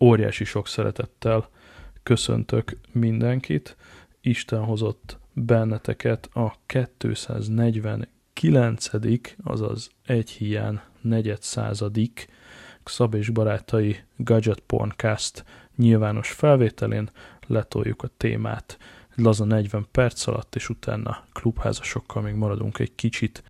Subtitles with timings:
[0.00, 1.48] óriási sok szeretettel
[2.02, 3.76] köszöntök mindenkit.
[4.20, 8.90] Isten hozott benneteket a 249.
[9.42, 11.42] azaz egy hiány negyed
[12.84, 15.44] Szab és barátai Gadget Porncast
[15.76, 17.10] nyilvános felvételén
[17.46, 18.78] letoljuk a témát
[19.14, 23.42] laza 40 perc alatt, és utána klubházasokkal még maradunk egy kicsit.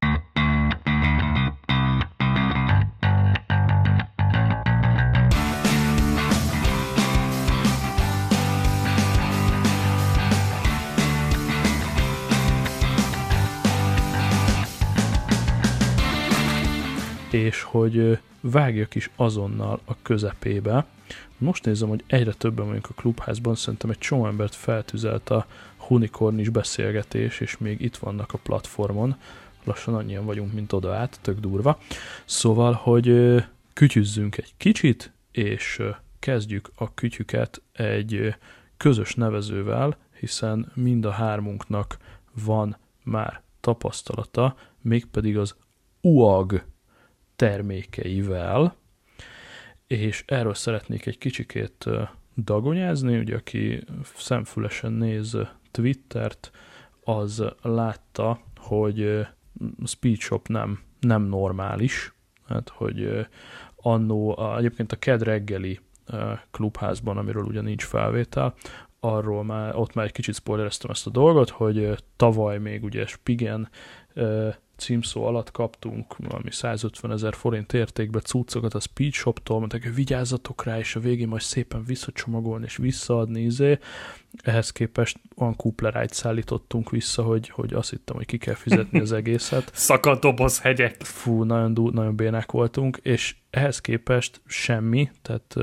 [17.32, 20.86] És hogy vágjak is azonnal a közepébe.
[21.38, 25.46] Most nézem, hogy egyre többen vagyunk a klubházban, szerintem egy csomó embert feltüzelt a
[25.90, 29.16] unikornis beszélgetés, és még itt vannak a platformon.
[29.64, 31.78] Lassan annyian vagyunk, mint oda át, tök durva.
[32.24, 33.36] Szóval, hogy
[33.72, 35.82] kütyüzzünk egy kicsit, és
[36.18, 38.34] kezdjük a kütyüket egy
[38.76, 41.96] közös nevezővel, hiszen mind a hármunknak
[42.44, 45.54] van már tapasztalata, mégpedig az
[46.00, 46.64] UAG
[47.40, 48.76] termékeivel,
[49.86, 51.86] és erről szeretnék egy kicsikét
[52.36, 53.84] dagonyázni, ugye aki
[54.16, 55.36] szemfülesen néz
[55.70, 56.50] Twittert,
[57.04, 59.26] az látta, hogy
[59.84, 62.14] Speedshop nem, nem normális,
[62.46, 63.26] hát hogy
[63.76, 65.80] annó, egyébként a KED reggeli
[66.50, 68.54] klubházban, amiről ugye nincs felvétel,
[69.00, 73.68] arról már, ott már egy kicsit spoilereztem ezt a dolgot, hogy tavaly még ugye Spigen
[74.80, 80.64] címszó alatt kaptunk valami 150 ezer forint értékbe cuccokat a Speed Shop-tól, mondták, hogy vigyázzatok
[80.64, 83.78] rá, és a végén majd szépen visszacsomagolni és visszaadni, izé.
[84.42, 89.12] Ehhez képest olyan kuplerájt szállítottunk vissza, hogy, hogy azt hittem, hogy ki kell fizetni az
[89.12, 89.70] egészet.
[89.88, 91.02] Szakadt doboz hegyek.
[91.02, 95.54] Fú, nagyon, nagyon bénák voltunk, és ehhez képest semmi, tehát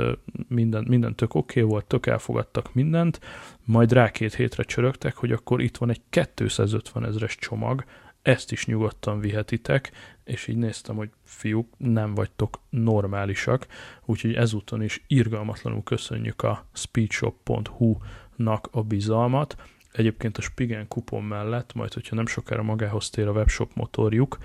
[0.48, 3.20] minden, minden tök oké okay volt, tök elfogadtak mindent,
[3.66, 7.84] majd rá két hétre csörögtek, hogy akkor itt van egy 250 ezeres csomag,
[8.28, 9.92] ezt is nyugodtan vihetitek,
[10.24, 13.68] és így néztem, hogy fiúk, nem vagytok normálisak,
[14.06, 19.56] úgyhogy ezúton is irgalmatlanul köszönjük a speedshop.hu-nak a bizalmat.
[19.92, 24.38] Egyébként a Spigen kupon mellett, majd hogyha nem sokára magához tér a webshop motorjuk,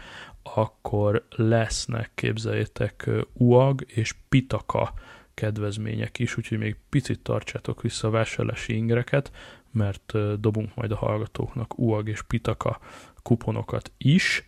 [0.43, 4.93] akkor lesznek, képzeljétek, UAG és Pitaka
[5.35, 9.31] kedvezmények is, úgyhogy még picit tartsátok vissza a vásárlási ingereket,
[9.73, 12.81] mert dobunk majd a hallgatóknak UAG és Pitaka
[13.23, 14.47] kuponokat is.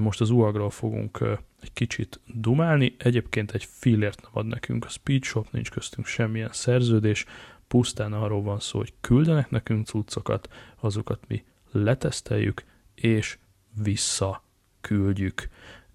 [0.00, 1.20] Most az UAG-ról fogunk
[1.60, 2.94] egy kicsit dumálni.
[2.98, 7.24] Egyébként egy fillért nem ad nekünk a Speedshop, nincs köztünk semmilyen szerződés,
[7.68, 10.48] pusztán arról van szó, hogy küldenek nekünk cuccokat,
[10.80, 12.64] azokat mi leteszteljük,
[12.94, 13.38] és
[13.82, 14.42] vissza
[14.80, 15.48] küldjük.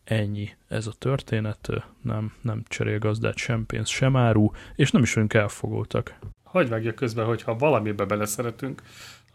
[0.04, 1.70] Ennyi ez a történet,
[2.02, 6.20] nem, nem cserél gazdát sem pénz, sem áru, és nem is vagyunk elfogultak.
[6.44, 8.82] Hogy vágja közben, hogyha valamibe beleszeretünk,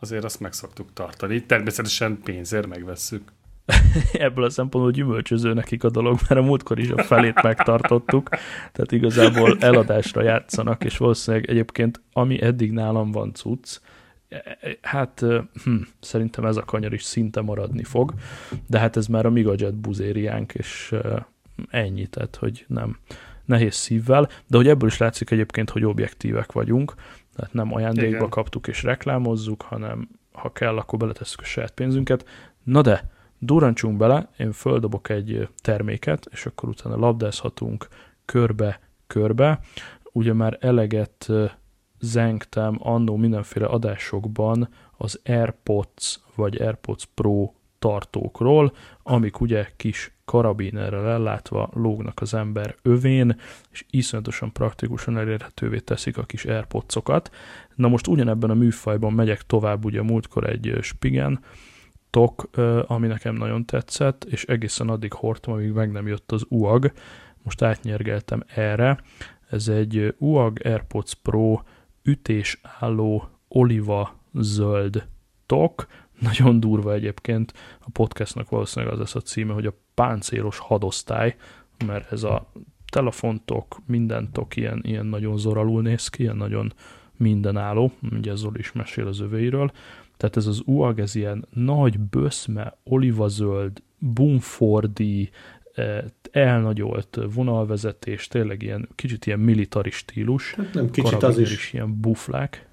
[0.00, 1.42] azért azt meg szoktuk tartani.
[1.42, 3.32] Természetesen pénzért megvesszük.
[4.12, 8.28] Ebből a szempontból gyümölcsöző nekik a dolog, mert a múltkor is a felét megtartottuk,
[8.72, 13.80] tehát igazából eladásra játszanak, és valószínűleg egyébként ami eddig nálam van cucc,
[14.80, 15.24] hát
[15.64, 18.14] hm, szerintem ez a kanyar is szinte maradni fog,
[18.66, 20.94] de hát ez már a Migajet buzériánk, és
[21.70, 22.98] ennyi, tehát hogy nem
[23.44, 26.94] nehéz szívvel, de hogy ebből is látszik egyébként, hogy objektívek vagyunk,
[27.38, 28.28] tehát nem ajándékba Igen.
[28.28, 32.28] kaptuk és reklámozzuk, hanem ha kell, akkor beletesszük a saját pénzünket.
[32.62, 37.88] Na de, durancsunk bele, én földobok egy terméket, és akkor utána labdázhatunk
[38.24, 39.60] körbe-körbe.
[40.12, 41.28] Ugye már eleget
[42.00, 48.72] zengtem annó mindenféle adásokban az AirPods vagy AirPods Pro tartókról,
[49.02, 53.40] amik ugye kis karabinerrel ellátva lógnak az ember övén,
[53.70, 56.96] és iszonyatosan praktikusan elérhetővé teszik a kis airpods
[57.74, 61.40] Na most ugyanebben a műfajban megyek tovább, ugye múltkor egy Spigen
[62.10, 62.50] tok,
[62.86, 66.92] ami nekem nagyon tetszett, és egészen addig hordtam, amíg meg nem jött az UAG.
[67.42, 69.00] Most átnyergeltem erre.
[69.50, 71.60] Ez egy UAG AirPods Pro
[72.02, 75.06] ütésálló oliva zöld
[75.46, 75.86] tok,
[76.20, 81.36] nagyon durva egyébként, a podcastnak valószínűleg az lesz a címe, hogy a páncélos hadosztály,
[81.86, 82.52] mert ez a
[82.90, 86.72] telefontok, mindentok ilyen, ilyen nagyon zoralul néz ki, ilyen nagyon
[87.16, 89.70] mindenálló, ugye Zoli is mesél az öveiről,
[90.16, 95.30] tehát ez az UAG, ez ilyen nagy böszme, olivazöld, bumfordi,
[95.74, 100.54] eh, elnagyolt vonalvezetés, tényleg ilyen kicsit ilyen militari stílus.
[100.54, 101.52] Hát nem kicsit az is.
[101.52, 102.66] is ilyen buflák.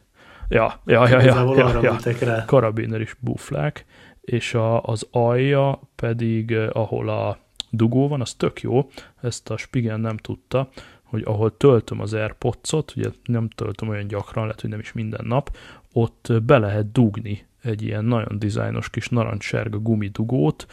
[0.49, 2.43] Ja, ja, ja, ja, ja, ja, ja.
[2.45, 3.85] karabiner is buflák,
[4.25, 7.37] és a, az alja pedig, eh, ahol a
[7.69, 8.89] dugó van, az tök jó,
[9.21, 10.69] ezt a Spigen nem tudta,
[11.03, 15.25] hogy ahol töltöm az AirPods-ot, ugye nem töltöm olyan gyakran, lehet, hogy nem is minden
[15.27, 15.57] nap,
[15.93, 20.65] ott be lehet dugni egy ilyen nagyon dizájnos kis narancssárga gumidugót,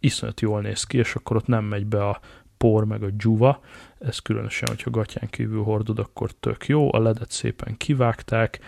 [0.00, 2.20] iszonyat jól néz ki, és akkor ott nem megy be a
[2.56, 3.60] por meg a dzsuva,
[3.98, 8.60] ez különösen, hogyha gatyán kívül hordod, akkor tök jó, a ledet szépen kivágták,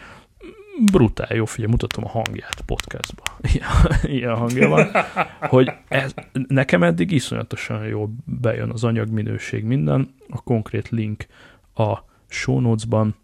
[0.92, 3.22] brutál jó, figyelj, mutatom a hangját podcastba.
[3.52, 3.70] Ilyen,
[4.02, 4.86] ilyen hangja van,
[5.40, 6.14] hogy ez,
[6.48, 11.26] nekem eddig iszonyatosan jó bejön az anyagminőség minden, a konkrét link
[11.74, 11.98] a
[12.28, 13.14] show notes-ban.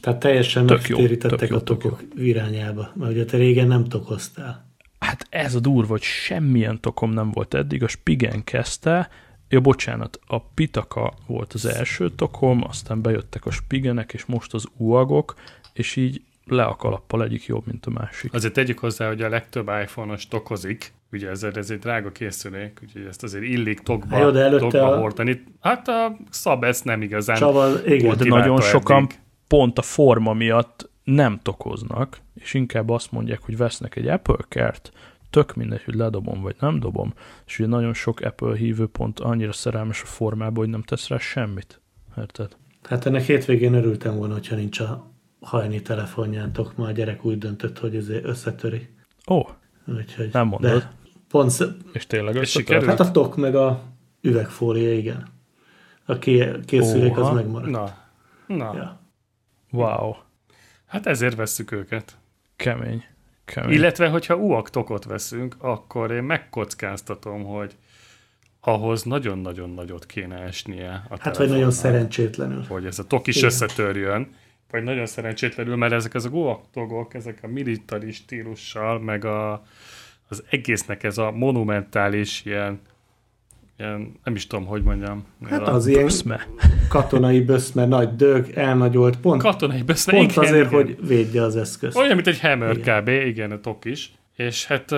[0.00, 2.22] Tehát teljesen tök megtérítettek jó, a tokok jó.
[2.24, 4.70] irányába, mert ugye te régen nem tokoztál.
[4.98, 9.08] Hát ez a durva, hogy semmilyen tokom nem volt eddig, a Spigen kezdte,
[9.52, 14.66] Ja, bocsánat, a Pitaka volt az első tokom, aztán bejöttek a Spigenek, és most az
[14.76, 15.34] uagok,
[15.72, 18.34] és így le a kalappal egyik jobb, mint a másik.
[18.34, 23.04] Azért tegyük hozzá, hogy a legtöbb iPhone-os tokozik, ugye ez, ez egy drága készülék, úgyhogy
[23.08, 24.98] ezt azért illik tokba, Jó, de tokba a...
[24.98, 25.44] hordani.
[25.60, 28.16] Hát a szab ezt nem igazán Csaba, igen.
[28.16, 29.18] De nagyon sokan eddig.
[29.46, 34.92] pont a forma miatt nem tokoznak, és inkább azt mondják, hogy vesznek egy Apple kert,
[35.30, 37.12] tök mindegy, hogy ledobom vagy nem dobom,
[37.46, 41.18] és ugye nagyon sok Apple hívő pont annyira szerelmes a formába, hogy nem tesz rá
[41.18, 41.80] semmit.
[42.18, 42.56] Érted?
[42.82, 45.11] Hát ennek hétvégén örültem volna, hogyha nincs a
[45.42, 48.88] hajni telefonjátok, ma a gyerek úgy döntött, hogy ez összetöri.
[49.28, 49.42] Ó,
[49.86, 50.70] Úgyhogy, nem mondod.
[50.70, 50.92] De
[51.28, 51.52] pont
[51.92, 52.86] és tényleg összetöri?
[52.86, 53.82] Hát a tok meg a
[54.20, 55.26] üvegfólia, igen.
[56.04, 56.18] A
[56.64, 57.28] készülék Oha.
[57.28, 57.70] az megmaradt.
[57.70, 57.96] Na,
[58.46, 58.74] na.
[58.74, 59.00] Ja.
[59.70, 60.14] Wow.
[60.86, 62.16] Hát ezért vesszük őket.
[62.56, 63.04] Kemény.
[63.44, 63.72] Kemény.
[63.72, 67.76] Illetve, hogyha UAK tokot veszünk, akkor én megkockáztatom, hogy
[68.60, 71.06] ahhoz nagyon-nagyon nagyot kéne esnie.
[71.08, 72.64] A hát, vagy nagyon szerencsétlenül.
[72.68, 73.48] Hogy ez a tok is Igen.
[73.48, 74.34] összetörjön,
[74.72, 79.62] vagy nagyon szerencsétlenül, mert ezek az a guaktogok, ezek a militáris stílussal, meg a,
[80.28, 82.80] az egésznek ez a monumentális ilyen,
[83.78, 85.24] ilyen nem is tudom, hogy mondjam.
[85.44, 86.46] Hát az ilyen böszme.
[86.88, 90.84] katonai böszme, nagy dög, elnagyolt, pont, katonai böszme, pont igen, azért, igen.
[90.84, 91.96] hogy védje az eszközt.
[91.96, 93.02] Olyan, mint egy Hammer igen.
[93.02, 93.08] kb.
[93.08, 94.12] Igen, a tok is.
[94.36, 94.90] És hát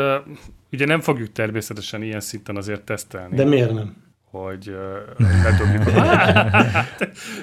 [0.72, 3.36] ugye nem fogjuk természetesen ilyen szinten azért tesztelni.
[3.36, 4.03] De miért nem?
[4.34, 4.76] Hogy
[5.16, 5.94] ledobjuk.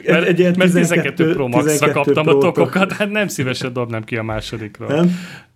[0.06, 1.50] mert, egy ilyen mert 12, Pro
[1.94, 4.88] kaptam Pro a tokokat, hát nem szívesen dobnám ki a másodikról.
[4.88, 5.12] Nem?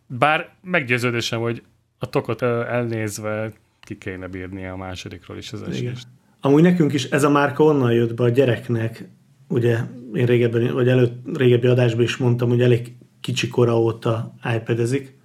[0.07, 1.63] Bár meggyőződésem, hogy
[1.99, 3.51] a tokot elnézve
[3.81, 6.07] ki kéne bírni a másodikról is az esést.
[6.41, 9.07] Amúgy nekünk is ez a márka onnan jött be a gyereknek,
[9.47, 9.77] ugye
[10.13, 15.17] én régebben, vagy előtt, régebbi adásban is mondtam, hogy elég kicsi kora óta iPad-ezik,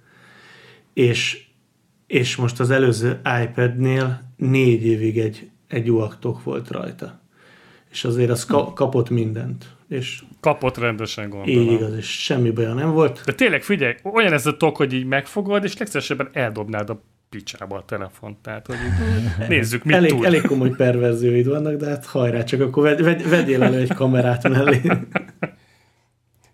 [0.93, 1.45] és,
[2.07, 7.19] és most az előző iPad-nél négy évig egy egy UACTOK volt rajta.
[7.91, 9.65] És azért az ka- kapott mindent.
[9.87, 11.59] És kapott rendesen gondolom.
[11.61, 13.21] Így igaz, és semmi baja nem volt.
[13.25, 17.77] De tényleg figyelj, olyan ez a tok, hogy így megfogod, és legszívesebben eldobnád a picsába
[17.77, 18.37] a telefont.
[18.37, 18.75] Tehát, hogy
[19.47, 20.25] nézzük, mit elég, tud.
[20.25, 24.49] Elég komoly perverzióid vannak, de hát hajrá, csak akkor vegy, vegy, vegyél elő egy kamerát
[24.49, 24.81] mellé.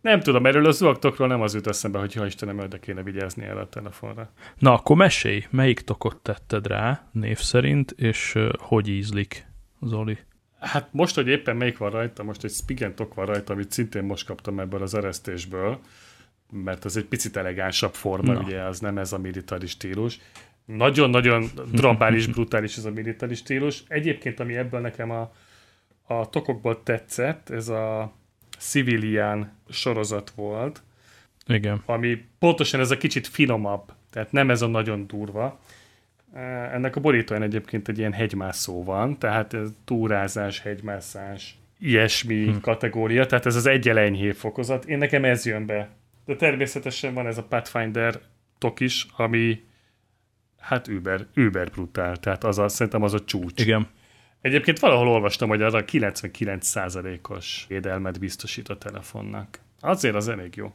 [0.08, 3.46] Nem tudom, erről az zuaktokról nem az jut eszembe, hogy ha Istenem, de kéne vigyázni
[3.46, 4.32] el a telefonra.
[4.58, 9.46] Na, akkor mesélj, melyik tokot tetted rá név szerint, és uh, hogy ízlik,
[9.82, 10.18] Zoli?
[10.60, 14.04] Hát most, hogy éppen melyik van rajta, most egy Spigen tok van rajta, amit szintén
[14.04, 15.80] most kaptam ebből az eresztésből,
[16.52, 18.40] mert az egy picit elegánsabb forma, Na.
[18.40, 20.20] ugye, az nem ez a militáris stílus.
[20.66, 23.84] Nagyon-nagyon drabális, brutális ez a militáris stílus.
[23.88, 25.32] Egyébként, ami ebből nekem a,
[26.08, 28.16] a tokokból tetszett, ez a
[28.58, 30.82] Civilian sorozat volt.
[31.48, 31.82] Igen.
[31.86, 35.60] Ami pontosan ez a kicsit finomabb, tehát nem ez a nagyon durva.
[36.72, 42.58] Ennek a borítóján egyébként egy ilyen hegymászó van, tehát ez túrázás, hegymászás, ilyesmi hm.
[42.62, 44.86] kategória, tehát ez az egyel enyhébb fokozat.
[44.86, 45.90] Én nekem ez jön be.
[46.26, 48.20] De természetesen van ez a Pathfinder
[48.58, 49.64] tok is, ami
[50.60, 53.62] hát über, über brutál, tehát az a, szerintem az a csúcs.
[53.62, 53.88] Igen.
[54.48, 59.60] Egyébként valahol olvastam, hogy arra 99%-os védelmet biztosít a telefonnak.
[59.80, 60.74] Azért az elég jó.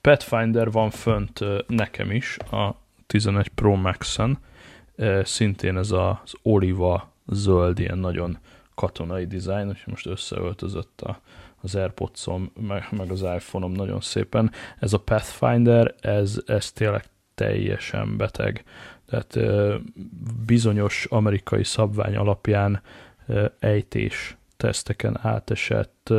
[0.00, 2.74] Pathfinder van fönt nekem is, a
[3.06, 4.38] 11 Pro Max-en,
[5.22, 8.38] szintén ez az oliva zöld, ilyen nagyon
[8.74, 11.20] katonai dizájn, és most összeöltözött a,
[11.60, 12.26] az airpods
[12.60, 14.52] meg, meg az iPhone-om nagyon szépen.
[14.78, 18.64] Ez a Pathfinder, ez, ez tényleg teljesen beteg
[19.08, 19.38] tehát
[20.46, 22.82] bizonyos amerikai szabvány alapján
[23.58, 26.12] ejtés teszteken átesett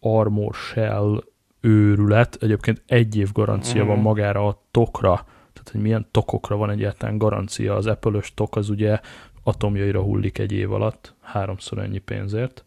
[0.00, 1.24] Armor Shell
[1.60, 2.36] őrület.
[2.40, 3.86] Egyébként egy év garancia mm.
[3.86, 4.04] van mhm.
[4.04, 5.14] magára a tokra,
[5.52, 7.74] tehát hogy milyen tokokra van egyáltalán garancia.
[7.74, 9.00] Az apple tok az ugye
[9.42, 12.64] atomjaira hullik egy év alatt, háromszor ennyi pénzért.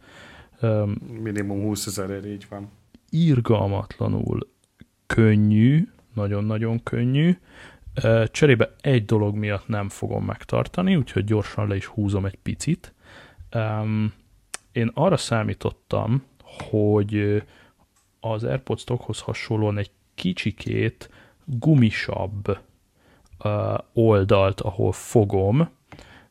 [1.22, 2.70] Minimum 20 ezerért így van.
[3.10, 4.48] Irgalmatlanul
[5.06, 7.38] könnyű, nagyon-nagyon könnyű,
[8.32, 12.94] Cserébe egy dolog miatt nem fogom megtartani, úgyhogy gyorsan le is húzom egy picit.
[14.72, 16.24] én arra számítottam,
[16.70, 17.44] hogy
[18.20, 21.10] az AirPods tokhoz hasonlóan egy kicsikét
[21.46, 22.58] gumisabb
[23.94, 25.70] oldalt, ahol fogom,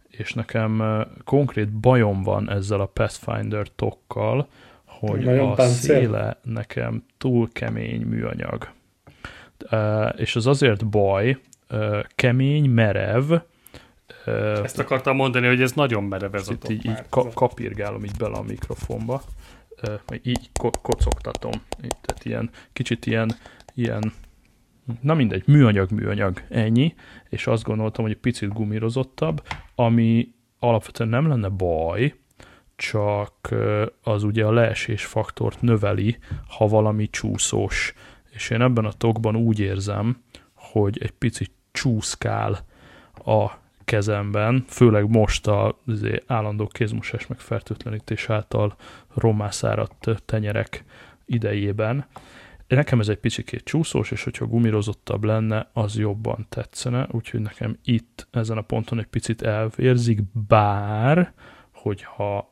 [0.09, 0.83] és nekem
[1.25, 4.49] konkrét bajom van ezzel a Pathfinder tokkal,
[4.85, 5.97] hogy Nagyon a páncél.
[5.97, 8.71] széle nekem túl kemény műanyag.
[10.17, 11.39] És az azért baj,
[12.15, 13.33] kemény, merev,
[14.63, 18.17] ezt akartam mondani, hogy ez nagyon merev ez a top így, így ka- kapirgálom így
[18.19, 19.23] bele a mikrofonba,
[20.23, 21.53] így ko- kocogtatom.
[21.85, 23.33] Így, tehát ilyen, kicsit ilyen,
[23.75, 24.13] ilyen
[25.01, 26.95] na mindegy, műanyag, műanyag, ennyi,
[27.29, 29.43] és azt gondoltam, hogy egy picit gumírozottabb,
[29.75, 32.15] ami alapvetően nem lenne baj,
[32.77, 33.55] csak
[34.03, 37.95] az ugye a leesés faktort növeli, ha valami csúszós.
[38.31, 40.23] És én ebben a tokban úgy érzem,
[40.55, 42.65] hogy egy picit csúszkál
[43.25, 43.51] a
[43.85, 48.77] kezemben, főleg most a azért, állandó kézmosás meg fertőtlenítés által
[49.15, 50.85] romászáradt tenyerek
[51.25, 52.07] idejében.
[52.67, 58.27] Nekem ez egy picit csúszós, és hogyha gumirozottabb lenne, az jobban tetszene, úgyhogy nekem itt
[58.31, 61.33] ezen a ponton egy picit elvérzik, bár,
[61.71, 62.51] hogyha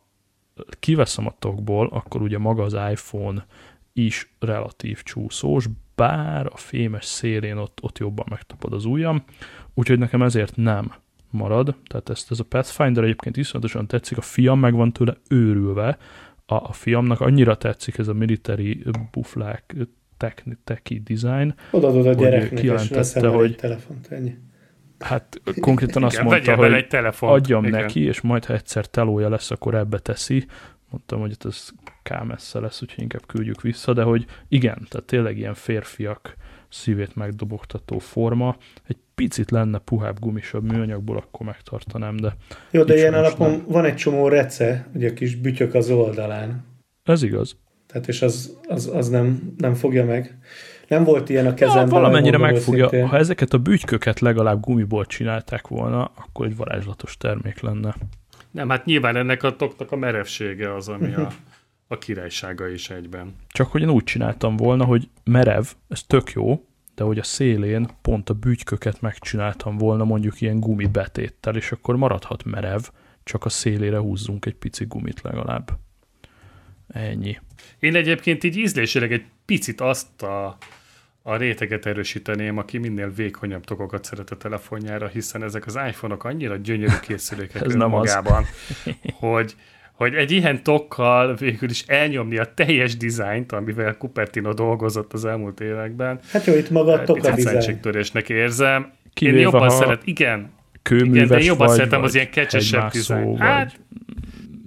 [0.79, 3.47] kiveszem a tokból, akkor ugye maga az iPhone
[3.93, 5.67] is relatív csúszós,
[6.01, 9.23] bár a fémes szélén ott, ott jobban megtapad az ujjam,
[9.75, 10.93] úgyhogy nekem ezért nem
[11.31, 15.99] marad, tehát ezt, ez a Pathfinder egyébként iszonyatosan tetszik, a fiam meg van tőle őrülve,
[16.47, 19.77] a, a fiamnak annyira tetszik ez a military buflák
[20.65, 22.89] teki design, Odaadod a gyereknek, és
[23.21, 24.37] hogy telefont, ennyi.
[24.99, 27.33] Hát konkrétan azt Igen, mondta, hogy egy telefont.
[27.33, 27.81] adjam Igen.
[27.81, 30.47] neki, és majd ha egyszer telója lesz, akkor ebbe teszi.
[30.91, 31.69] Mondtam, hogy ez
[32.03, 36.37] kámessze lesz, úgyhogy inkább küldjük vissza, de hogy igen, tehát tényleg ilyen férfiak
[36.69, 38.57] szívét megdobogtató forma.
[38.87, 42.37] Egy picit lenne puhább gumisabb műanyagból, akkor megtartanám, de...
[42.71, 43.65] Jó, de ilyen alapon nem.
[43.69, 46.65] van egy csomó rece, ugye a kis bütyök az oldalán.
[47.03, 47.57] Ez igaz.
[47.87, 50.39] Tehát és az, az, az nem, nem fogja meg.
[50.89, 51.87] Nem volt ilyen a kezemben.
[51.87, 52.89] Ja, valamennyire megfogja.
[52.89, 53.09] Szintén.
[53.09, 57.95] Ha ezeket a bütyköket legalább gumiból csinálták volna, akkor egy varázslatos termék lenne.
[58.51, 61.33] Nem, hát nyilván ennek a toknak a merevsége az, ami a,
[61.89, 63.35] a királysága is egyben.
[63.49, 66.65] Csak hogy én úgy csináltam volna, hogy merev, ez tök jó,
[66.95, 72.45] de hogy a szélén pont a bütyköket megcsináltam volna mondjuk ilyen gumibetéttel, és akkor maradhat
[72.45, 72.81] merev,
[73.23, 75.79] csak a szélére húzzunk egy pici gumit legalább.
[76.89, 77.39] Ennyi.
[77.79, 80.57] Én egyébként így ízlésileg egy picit azt a,
[81.23, 86.57] a réteget erősíteném, aki minél vékonyabb tokokat szeret a telefonjára, hiszen ezek az iPhone-ok annyira
[86.57, 88.45] gyönyörű készülékek Ez nem magában,
[89.13, 89.55] hogy,
[89.93, 95.61] hogy egy ilyen tokkal végül is elnyomni a teljes dizájnt, amivel Cupertino dolgozott az elmúlt
[95.61, 96.21] években.
[96.31, 97.81] Hát jó, itt maga a tok a dizájn.
[98.27, 98.93] érzem.
[99.15, 100.51] Kivéve, én jobban szeret, igen,
[100.91, 103.37] igen, de én jobban vagy, szeretem az ilyen kecsesebb dizájn.
[103.37, 103.81] Hát,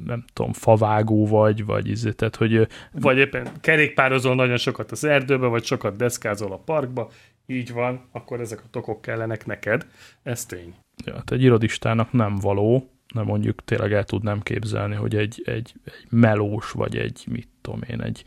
[0.05, 2.67] nem tudom, favágó vagy, vagy izé, tehát, hogy...
[2.91, 7.09] Vagy éppen kerékpározol nagyon sokat az erdőbe, vagy sokat deszkázol a parkba,
[7.45, 9.85] így van, akkor ezek a tokok kellenek neked,
[10.23, 10.75] ez tény.
[11.05, 15.73] Ja, hát egy irodistának nem való, nem mondjuk tényleg el tudnám képzelni, hogy egy, egy,
[15.83, 18.23] egy melós, vagy egy, mit tudom én, egy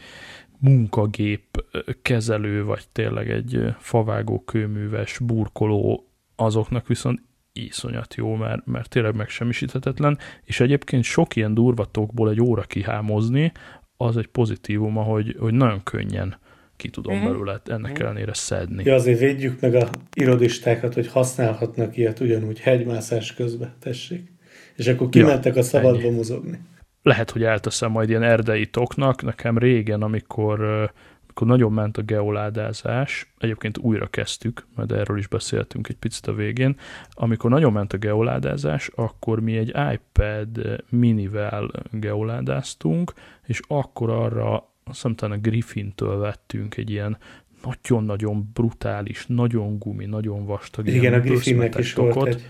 [0.59, 1.64] munkagép
[2.02, 6.06] kezelő, vagy tényleg egy favágó kőműves burkoló,
[6.37, 7.23] azoknak viszont
[7.64, 13.52] iszonyat jó, mert, mert tényleg megsemmisíthetetlen, és egyébként sok ilyen durvatokból egy óra kihámozni,
[13.96, 16.36] az egy pozitívum, hogy, hogy nagyon könnyen
[16.76, 17.30] ki tudom uh-huh.
[17.30, 18.06] belőle ennek uh-huh.
[18.06, 18.84] ellenére szedni.
[18.84, 24.32] Ja, azért védjük meg a irodistákat, hogy használhatnak ilyet ugyanúgy hegymászás közben, tessék.
[24.76, 26.14] És akkor kimentek ja, a szabadba ennyi.
[26.14, 26.60] mozogni.
[27.02, 29.22] Lehet, hogy elteszem majd ilyen erdei toknak.
[29.22, 30.90] Nekem régen, amikor
[31.37, 36.35] akkor nagyon ment a geoládázás, egyébként újra kezdtük, majd erről is beszéltünk egy picit a
[36.35, 36.76] végén,
[37.11, 43.12] amikor nagyon ment a geoládázás, akkor mi egy iPad minivel geoládáztunk,
[43.47, 47.19] és akkor arra azt hiszem a Griffin-től vettünk egy ilyen
[47.62, 50.87] nagyon-nagyon brutális, nagyon gumi, nagyon vastag.
[50.87, 52.47] Igen, a Griffinnek is volt egy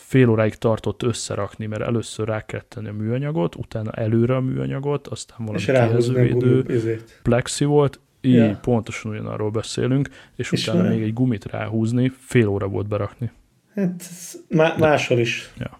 [0.00, 5.06] fél óráig tartott összerakni, mert először rá kellett tenni a műanyagot, utána előre a műanyagot,
[5.06, 8.58] aztán valami kijelzővédő plexi volt, így ja.
[8.62, 13.30] pontosan ugyanarról beszélünk, és, és utána még egy gumit ráhúzni, fél óra volt berakni.
[13.74, 14.04] Hát
[14.48, 15.52] má- máshol is.
[15.58, 15.78] Ja.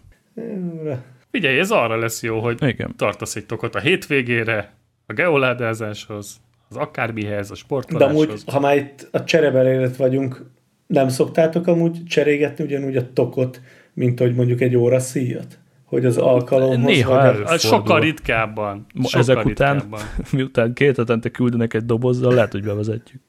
[1.30, 2.94] Figyelj, ez arra lesz jó, hogy Igen.
[2.96, 4.72] tartasz egy tokot a hétvégére,
[5.06, 8.26] a geoládázáshoz, az akármihez, a sportoláshoz.
[8.26, 10.44] De amúgy, ha már itt a cserebelélet vagyunk,
[10.86, 13.60] nem szoktátok amúgy cserégetni ugyanúgy a tokot,
[13.94, 15.58] mint hogy mondjuk egy óra szíjat?
[15.84, 16.94] Hogy az alkalomhoz...
[16.94, 17.58] Néha előfordul.
[17.58, 18.86] Sokkal ritkábban.
[19.02, 20.00] Sokkal Ezek után, ritkábban.
[20.32, 23.20] miután két hetente küldenek egy dobozzal, lehet, hogy bevezetjük.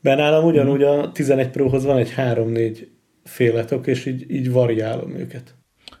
[0.00, 2.86] Benállom ugyanúgy a 11 Prohoz van egy 3-4
[3.24, 5.54] féletok, és így, így variálom őket.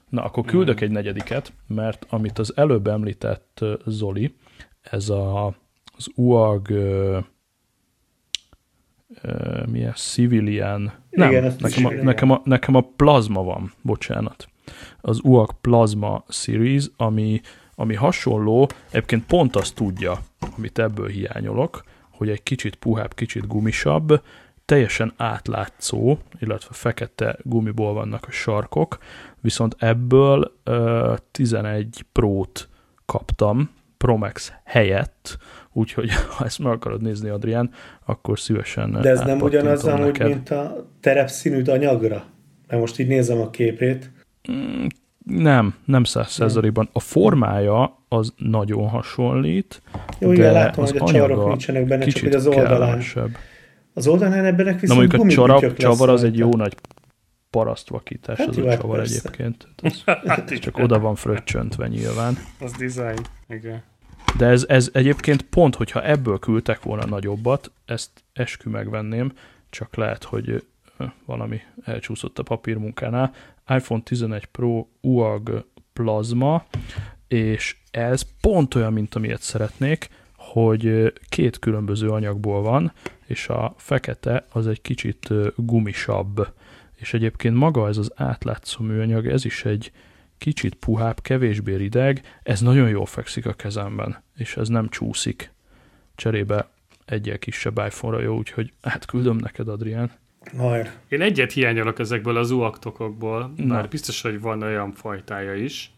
[0.08, 4.34] Na, akkor küldök egy negyediket, mert amit az előbb említett Zoli,
[4.80, 5.46] ez a,
[5.96, 6.68] az UAG
[9.22, 10.92] ö, ö, mi ez, Civilian.
[11.10, 14.48] Nem, Igen, nekem, a, nekem, a, nekem a Plasma van, bocsánat.
[15.00, 17.40] Az UAG Plasma Series, ami,
[17.74, 20.18] ami hasonló, egyébként pont azt tudja,
[20.56, 24.22] amit ebből hiányolok, hogy egy kicsit puhább, kicsit gumisabb,
[24.64, 28.98] teljesen átlátszó, illetve fekete gumiból vannak a sarkok,
[29.40, 32.68] viszont ebből ö, 11 Pro-t
[33.06, 35.38] kaptam, Pro Max helyett,
[35.78, 37.70] úgyhogy ha ezt meg akarod nézni, Adrián,
[38.06, 40.28] akkor szívesen De ez nem ugyanaz amúgy, neked.
[40.28, 42.24] mint a terepszínűd anyagra?
[42.68, 44.10] Mert most így nézem a képét.
[45.24, 46.88] Nem, nem száz százalékban.
[46.92, 49.82] A formája az nagyon hasonlít,
[50.18, 52.68] Jó, igen, de látom, az hogy a csavarok nincsenek benne, csak hogy az oldalán.
[52.78, 53.30] kellemesebb.
[53.94, 56.74] Az oldalán ebbenek Na viszont mondjuk a gumibütyök csavar, az egy jó nagy
[57.50, 59.18] parasztvakítás, Hát az jó, a hát csavar persze.
[59.18, 59.68] egyébként.
[59.82, 62.38] Ez Hát csak oda van fröccsöntve nyilván.
[62.60, 63.82] Az design, igen.
[64.36, 69.32] De ez, ez egyébként pont, hogyha ebből küldtek volna nagyobbat, ezt eskü megvenném,
[69.70, 70.64] csak lehet, hogy
[71.24, 73.34] valami elcsúszott a papírmunkánál.
[73.68, 76.64] iPhone 11 Pro UAG Plasma,
[77.28, 82.92] és ez pont olyan, mint amilyet szeretnék, hogy két különböző anyagból van,
[83.26, 86.52] és a fekete az egy kicsit gumisabb.
[86.96, 89.92] És egyébként maga ez az átlátszó műanyag, ez is egy
[90.38, 95.52] kicsit puhább, kevésbé rideg, ez nagyon jól fekszik a kezemben, és ez nem csúszik.
[96.14, 96.68] Cserébe
[97.04, 100.10] egyel kisebb iPhone-ra jó, úgyhogy átküldöm neked, Adrián.
[100.56, 100.90] Hajr.
[101.08, 103.64] Én egyet hiányolok ezekből az uaktokokból, Na.
[103.74, 105.92] már biztos, hogy van olyan fajtája is.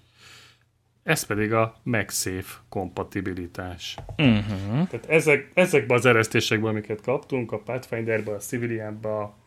[1.02, 3.96] Ez pedig a MagSafe kompatibilitás.
[4.16, 4.88] Uh-huh.
[4.88, 9.38] Tehát ezek, ezekben az eresztésekben, amiket kaptunk, a Pathfinderbe, a Civilianba,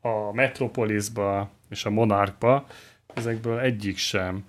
[0.00, 2.66] a Metropolisba és a Monarchba,
[3.14, 4.44] ezekből egyik sem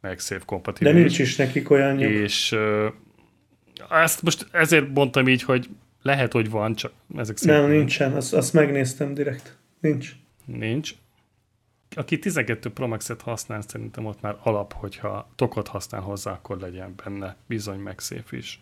[0.00, 1.00] MagSafe De kompatibilis.
[1.00, 2.10] nincs is nekik olyan nyug.
[2.10, 2.56] És
[3.90, 5.68] ezt most ezért mondtam így, hogy
[6.02, 8.12] lehet, hogy van, csak ezek szerint Nem, nincsen.
[8.12, 9.56] Azt, azt megnéztem direkt.
[9.80, 10.12] Nincs.
[10.44, 10.94] Nincs.
[11.96, 16.94] Aki 12 Pro Max-et használ, szerintem ott már alap, hogyha tokot használ hozzá, akkor legyen
[17.04, 18.60] benne bizony megszép is.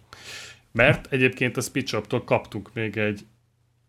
[0.73, 3.27] Mert egyébként a Speedshop-tól kaptunk még egy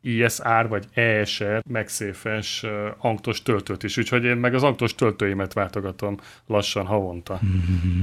[0.02, 2.66] ISR vagy ESR megszéfes
[2.98, 7.40] angtos töltőt is, úgyhogy én meg az angtos töltőimet váltogatom lassan havonta.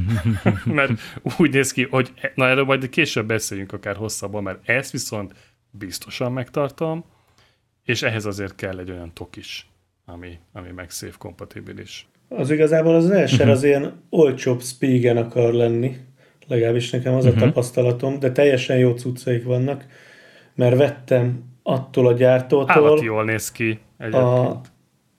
[0.64, 0.92] mert
[1.38, 5.34] úgy néz ki, hogy na erről majd később beszéljünk akár hosszabban, mert ezt viszont
[5.70, 7.04] biztosan megtartom,
[7.84, 9.66] és ehhez azért kell egy olyan tok is,
[10.04, 12.06] ami, ami MagSafe kompatibilis.
[12.28, 15.96] Az igazából az ESR az ilyen olcsóbb Spigen akar lenni.
[16.46, 19.86] Legalábbis nekem az a tapasztalatom, de teljesen jó cuccaik vannak,
[20.54, 24.22] mert vettem attól a gyártótól Állati jól néz ki egyébként.
[24.22, 24.60] a,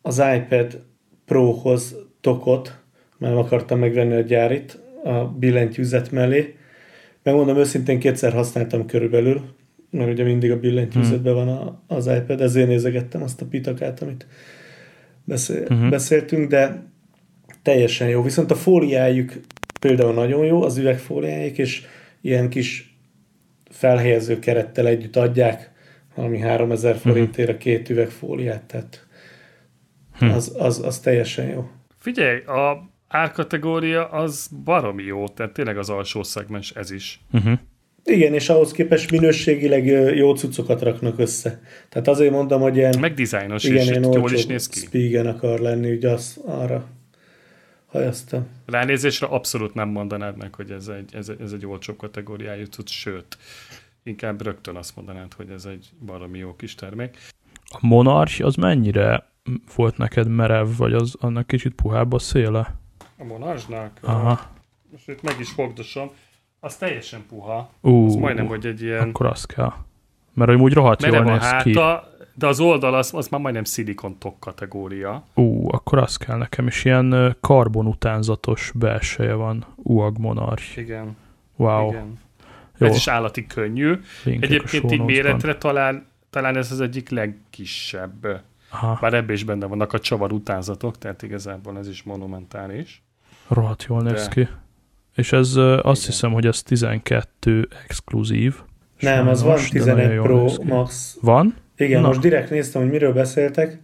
[0.01, 0.86] az iPad
[1.25, 2.77] Pro-hoz tokot,
[3.17, 6.55] mert nem akartam megvenni a gyárit a billentyűzet mellé.
[7.23, 9.41] Megmondom őszintén, kétszer használtam körülbelül,
[9.89, 14.27] mert ugye mindig a billentyűzetben van a, az iPad, ezért nézegettem azt a pitakát, amit
[15.23, 15.89] beszél, uh-huh.
[15.89, 16.83] beszéltünk, de
[17.62, 18.21] teljesen jó.
[18.21, 19.33] Viszont a fóliájuk
[19.79, 21.86] például nagyon jó, az üvegfóliájuk, és
[22.21, 22.97] ilyen kis
[23.69, 25.75] felhelyező kerettel együtt adják,
[26.17, 29.08] valami 3000 forintért két üvegfóliát, tehát
[30.19, 31.69] az, az, az teljesen jó.
[31.97, 37.19] Figyelj, a árkategória az baromi jó, tehát tényleg az alsó szegmens ez is.
[37.32, 37.60] Uh-huh.
[38.03, 41.62] Igen, és ahhoz képest minőségileg jó cuccokat raknak össze.
[41.89, 44.80] Tehát azért mondom, hogy ilyen, Meg dizájnos igen, is, ilyen jól is néz ki.
[44.80, 46.88] Spigen akar lenni, ugye az, arra
[47.86, 48.47] hajaztam.
[48.65, 53.38] Ránézésre abszolút nem mondanád meg, hogy ez egy, ez, ez egy olcsó kategóriájú cucc, sőt,
[54.07, 57.17] inkább rögtön azt mondanád, hogy ez egy baromi jó kis termék.
[57.69, 59.29] A Monarch az mennyire
[59.75, 62.75] volt neked merev, vagy az annak kicsit puhább a széle?
[63.17, 64.39] A Monazsnak, Aha.
[64.91, 66.09] most itt meg is fogdosom,
[66.59, 67.69] az teljesen puha.
[67.81, 69.73] Ú, Az majdnem, hogy egy ilyen akkor az kell.
[70.33, 71.73] Mert hogy úgy rohadt jól néz ki.
[71.77, 75.23] háta, de az oldal az, az már majdnem szilikon tok kategória.
[75.33, 76.85] Ú, akkor az kell nekem is.
[76.85, 79.65] Ilyen karbon utánzatos belseje van.
[79.75, 80.77] UAG Monarch.
[80.77, 81.15] Igen,
[81.55, 81.89] Wow.
[81.89, 82.19] igen.
[82.77, 83.93] Jó, Ez is állati könnyű.
[84.23, 88.41] linkek Egyébként így méretre talán, talán ez az egyik legkisebb.
[88.71, 93.01] Aha, Bár ebbe is benne vannak a csavar utánzatok, tehát igazából ez is monumentális.
[93.47, 94.47] rohadt jól néz De- ki.
[95.15, 95.93] És ez azt Igen.
[95.93, 98.55] hiszem, hogy ez 12 exkluzív.
[98.99, 100.63] Nem, az van Sajnos, de nagyon 11 jól Pro.
[100.63, 101.17] Max.
[101.21, 101.55] Van?
[101.77, 102.07] Igen, Na.
[102.07, 103.79] most direkt néztem, hogy miről beszéltek,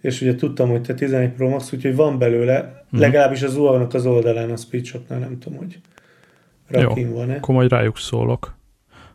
[0.00, 3.00] és ugye tudtam, hogy te 11 Pro Max, úgyhogy van belőle, Mhm.
[3.00, 5.80] legalábbis az UAG-nak az oldalán, a Speedshopnál nem tudom, hogy
[6.68, 7.36] rakin van-e.
[7.36, 8.54] Akkor majd rájuk szólok.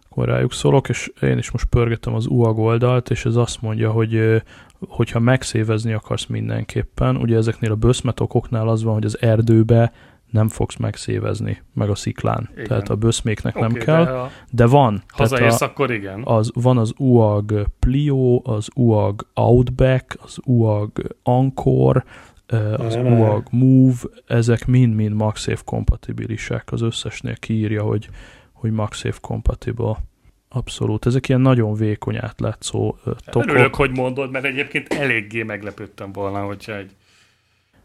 [0.10, 3.92] Akkor rájuk szólok, és én is most pörgetem az UAG oldalt, és ez azt mondja,
[3.92, 4.42] hogy
[4.80, 9.92] hogyha megszévezni akarsz mindenképpen, ugye ezeknél a böszmetokoknál az van, hogy az erdőbe
[10.32, 12.50] nem fogsz megszévezni, meg a sziklán.
[12.54, 12.68] Igen.
[12.68, 14.30] Tehát a böszméknek okay, nem kell, de, a...
[14.52, 15.04] de van.
[15.08, 16.22] Hazaérsz, a, akkor igen.
[16.24, 22.04] Az, van az UAG Plio, az UAG Outback, az UAG Anchor,
[22.78, 26.72] az ne, UAG Move, ezek mind-mind MagSafe kompatibilisek.
[26.72, 28.10] Az összesnél kiírja, hogy,
[28.52, 29.96] hogy MagSafe compatible.
[30.50, 31.06] Abszolút.
[31.06, 33.50] Ezek ilyen nagyon vékony átlátszó tokok.
[33.50, 36.96] Örülök, hogy mondod, mert egyébként eléggé meglepődtem volna, hogyha egy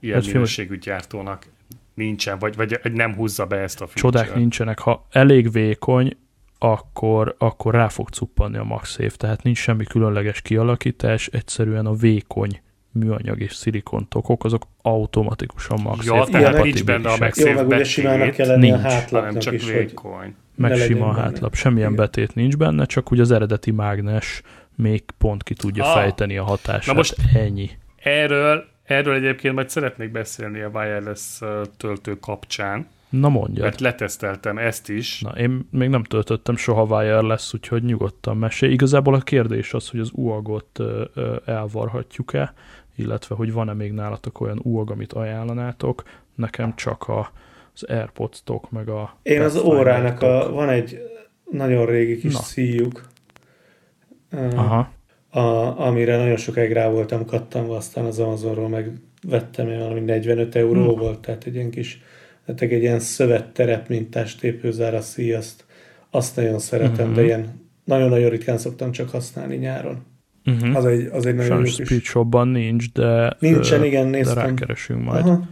[0.00, 1.46] ilyen hát minőségű gyártónak
[1.94, 4.18] nincsen, vagy, vagy, vagy nem húzza be ezt a feature.
[4.18, 4.78] Csodák nincsenek.
[4.78, 6.16] Ha elég vékony,
[6.58, 12.60] akkor, akkor rá fog cuppanni a MagSafe, tehát nincs semmi különleges kialakítás, egyszerűen a vékony
[12.94, 17.66] műanyag és szilikon tokok, azok automatikusan MagSafe Ja, tehát nincs benne a MagSafe Jó, meg
[17.66, 20.34] ugye simának kell lenni nincs, a hátlapnak csak is, vékony.
[20.54, 22.04] Meg sima a hátlap, semmilyen Igen.
[22.04, 24.42] betét nincs benne, csak ugye az eredeti mágnes
[24.74, 26.86] még pont ki tudja ah, fejteni a hatását.
[26.86, 27.70] Na most ennyi.
[27.96, 31.40] Erről Erről egyébként majd szeretnék beszélni a wireless
[31.76, 32.86] töltő kapcsán.
[33.08, 33.62] Na mondja.
[33.62, 35.20] Mert leteszteltem ezt is.
[35.20, 38.72] Na, én még nem töltöttem soha wireless, úgyhogy nyugodtan mesélj.
[38.72, 40.80] Igazából a kérdés az, hogy az UAG-ot
[41.44, 42.54] elvarhatjuk-e,
[42.96, 46.02] illetve hogy van-e még nálatok olyan UAG, amit ajánlanátok.
[46.34, 47.30] Nekem csak a,
[47.74, 49.16] az AirPods-tok, meg a...
[49.22, 50.98] Én az órának, a, van egy
[51.50, 53.02] nagyon régi kis szíjuk.
[54.54, 54.92] Aha
[55.34, 58.90] a, amire nagyon sokáig rá voltam kattanva, aztán az Amazonról meg
[59.28, 60.98] vettem, valami 45 euró hmm.
[60.98, 62.02] volt, tehát egy ilyen kis,
[62.44, 65.64] tehát egy ilyen szövetterep mintás tépőzára szíj, azt,
[66.10, 67.14] azt nagyon szeretem, hmm.
[67.14, 70.04] de ilyen nagyon-nagyon ritkán szoktam csak használni nyáron.
[70.46, 70.76] Uh-huh.
[70.76, 74.34] Az egy, az egy nagyon Sajnos Speed Shopban nincs, de, Nincsen, ö, igen, néztem.
[74.34, 75.26] de rákeresünk majd.
[75.26, 75.48] Aha.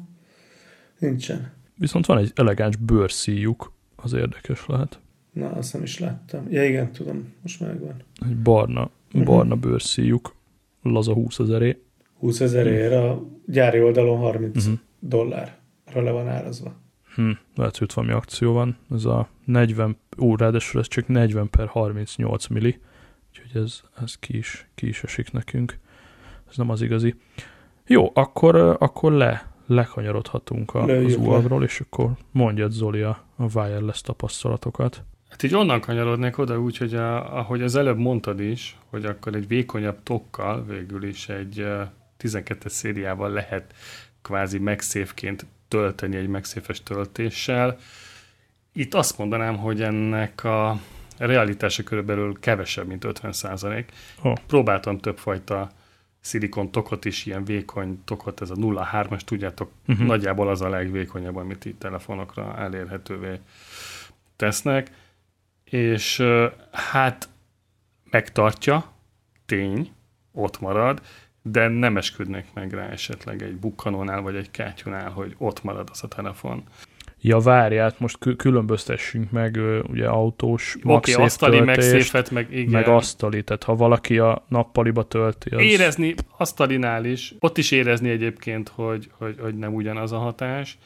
[0.99, 1.53] Nincsen.
[1.75, 5.01] Viszont van egy elegáns bőrszíjuk, az érdekes lehet.
[5.33, 6.47] Na, azt nem is láttam.
[6.51, 7.95] Ja igen, tudom, most megvan.
[8.29, 9.25] Egy barna uh-huh.
[9.25, 10.35] barna bőrszíjuk,
[10.83, 11.83] laza 20 ezeré.
[12.19, 14.79] 20 ezerért a gyári oldalon 30 uh-huh.
[14.99, 16.81] dollárra le van árazva.
[17.15, 18.77] Hm, lehet, hogy valami akció van.
[18.91, 22.79] Ez a 40, ó, ráadásul ez csak 40 per 38 milli,
[23.33, 25.79] úgyhogy ez, ez ki, is, ki is esik nekünk.
[26.51, 27.15] Ez nem az igazi.
[27.87, 34.01] Jó, akkor, akkor le, lekanyarodhatunk a, az UAG-ról, és akkor mondjad Zoli a, a wireless
[34.01, 35.05] tapasztalatokat.
[35.29, 39.35] Hát így onnan kanyarodnék oda úgy, hogy a, ahogy az előbb mondtad is, hogy akkor
[39.35, 41.67] egy vékonyabb tokkal végül is egy
[42.21, 43.75] 12-es szériával lehet
[44.23, 47.79] kvázi megszévként tölteni egy megszéfes töltéssel.
[48.73, 50.81] Itt azt mondanám, hogy ennek a
[51.27, 53.93] realitása körülbelül kevesebb, mint 50 százalék.
[54.23, 54.37] Oh.
[54.47, 55.71] Próbáltam többfajta
[56.21, 60.07] szilikon tokot is, ilyen vékony tokot, ez a 0,3-as, tudjátok, uh-huh.
[60.07, 63.39] nagyjából az a legvékonyabb, amit itt telefonokra elérhetővé
[64.37, 64.91] tesznek
[65.73, 66.23] és
[66.73, 67.29] hát
[68.11, 68.93] megtartja,
[69.47, 69.93] tény,
[70.33, 71.03] ott marad,
[71.43, 76.05] de nem esküdnek meg rá esetleg egy bukkanónál vagy egy kátyúnál, hogy ott marad az
[76.05, 76.63] a telefon.
[77.25, 79.59] Ja, várját, most különböztessünk meg
[79.89, 82.71] ugye autós Oké, okay, asztali megszéfet, meg igen.
[82.71, 85.63] Meg asztali, tehát ha valaki a nappaliba tölti, az...
[85.63, 90.79] Érezni asztalinál is, ott is érezni egyébként, hogy, hogy, hogy nem ugyanaz a hatás,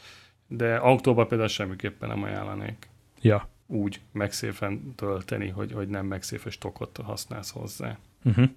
[0.48, 2.88] de autóba például semmiképpen nem ajánlanék.
[3.20, 7.98] Ja úgy megszéfen tölteni, hogy, hogy nem megszéfes tokot használsz hozzá.
[8.24, 8.48] Uh-huh.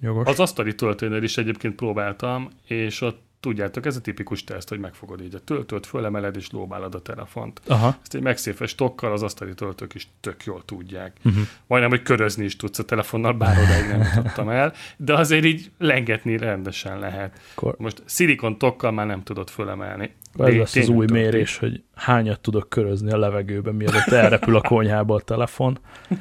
[0.00, 0.26] Jogos.
[0.26, 5.22] Az asztali töltőnél is egyébként próbáltam, és ott tudjátok, ez a tipikus teszt, hogy megfogod
[5.22, 7.60] így a töltőt, fölemeled és lóbálod a telefont.
[7.66, 7.96] Aha.
[8.02, 11.16] Ezt egy megszéfes tokkal az asztali töltők is tök jól tudják.
[11.24, 11.42] Uh-huh.
[11.66, 15.70] Majdnem, hogy körözni is tudsz a telefonnal, bár odáig nem tudtam el, de azért így
[15.78, 17.40] lengetni rendesen lehet.
[17.54, 17.74] Kor...
[17.78, 20.14] Most szilikon tokkal már nem tudod fölemelni.
[20.38, 25.14] Ez lesz az új mérés, hogy hányat tudok körözni a levegőben, mielőtt elrepül a konyhába
[25.14, 25.78] a telefon.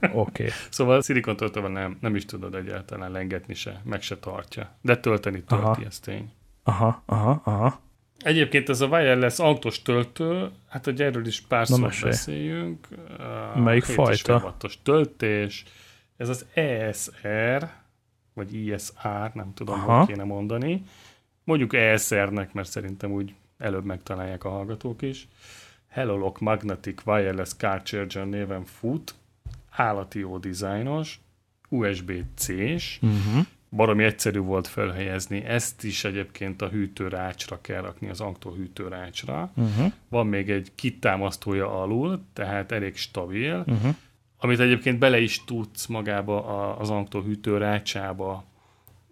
[0.00, 0.12] Oké.
[0.12, 0.48] Okay.
[0.70, 4.76] Szóval a szilikon töltővel nem, nem is tudod egyáltalán lengetni se, meg se tartja.
[4.80, 5.82] De tölteni tölti, Aha.
[5.86, 6.30] ez tény.
[6.62, 7.80] Aha, aha, aha.
[8.18, 12.88] Egyébként ez a wireless autós töltő, hát hogy erről is pár szót beszéljünk.
[13.54, 14.56] Melyik fajta?
[14.82, 15.64] töltés.
[16.16, 17.68] Ez az ESR,
[18.34, 19.98] vagy ISR, nem tudom, Aha.
[19.98, 20.82] hogy kéne mondani.
[21.44, 25.28] Mondjuk ESR-nek, mert szerintem úgy előbb megtalálják a hallgatók is.
[25.88, 29.14] Helolock Magnetic Wireless Car Charger néven fut,
[29.70, 31.20] állati jó dizájnos,
[31.68, 35.44] USB-C-s, uh-huh baromi egyszerű volt felhelyezni.
[35.44, 39.50] Ezt is egyébként a hűtőrácsra kell rakni, az Ankto hűtőrácsra.
[39.56, 39.92] Uh-huh.
[40.08, 43.94] Van még egy kitámasztója alul, tehát elég stabil, uh-huh.
[44.38, 48.44] amit egyébként bele is tudsz magába az Ankto hűtőrácsába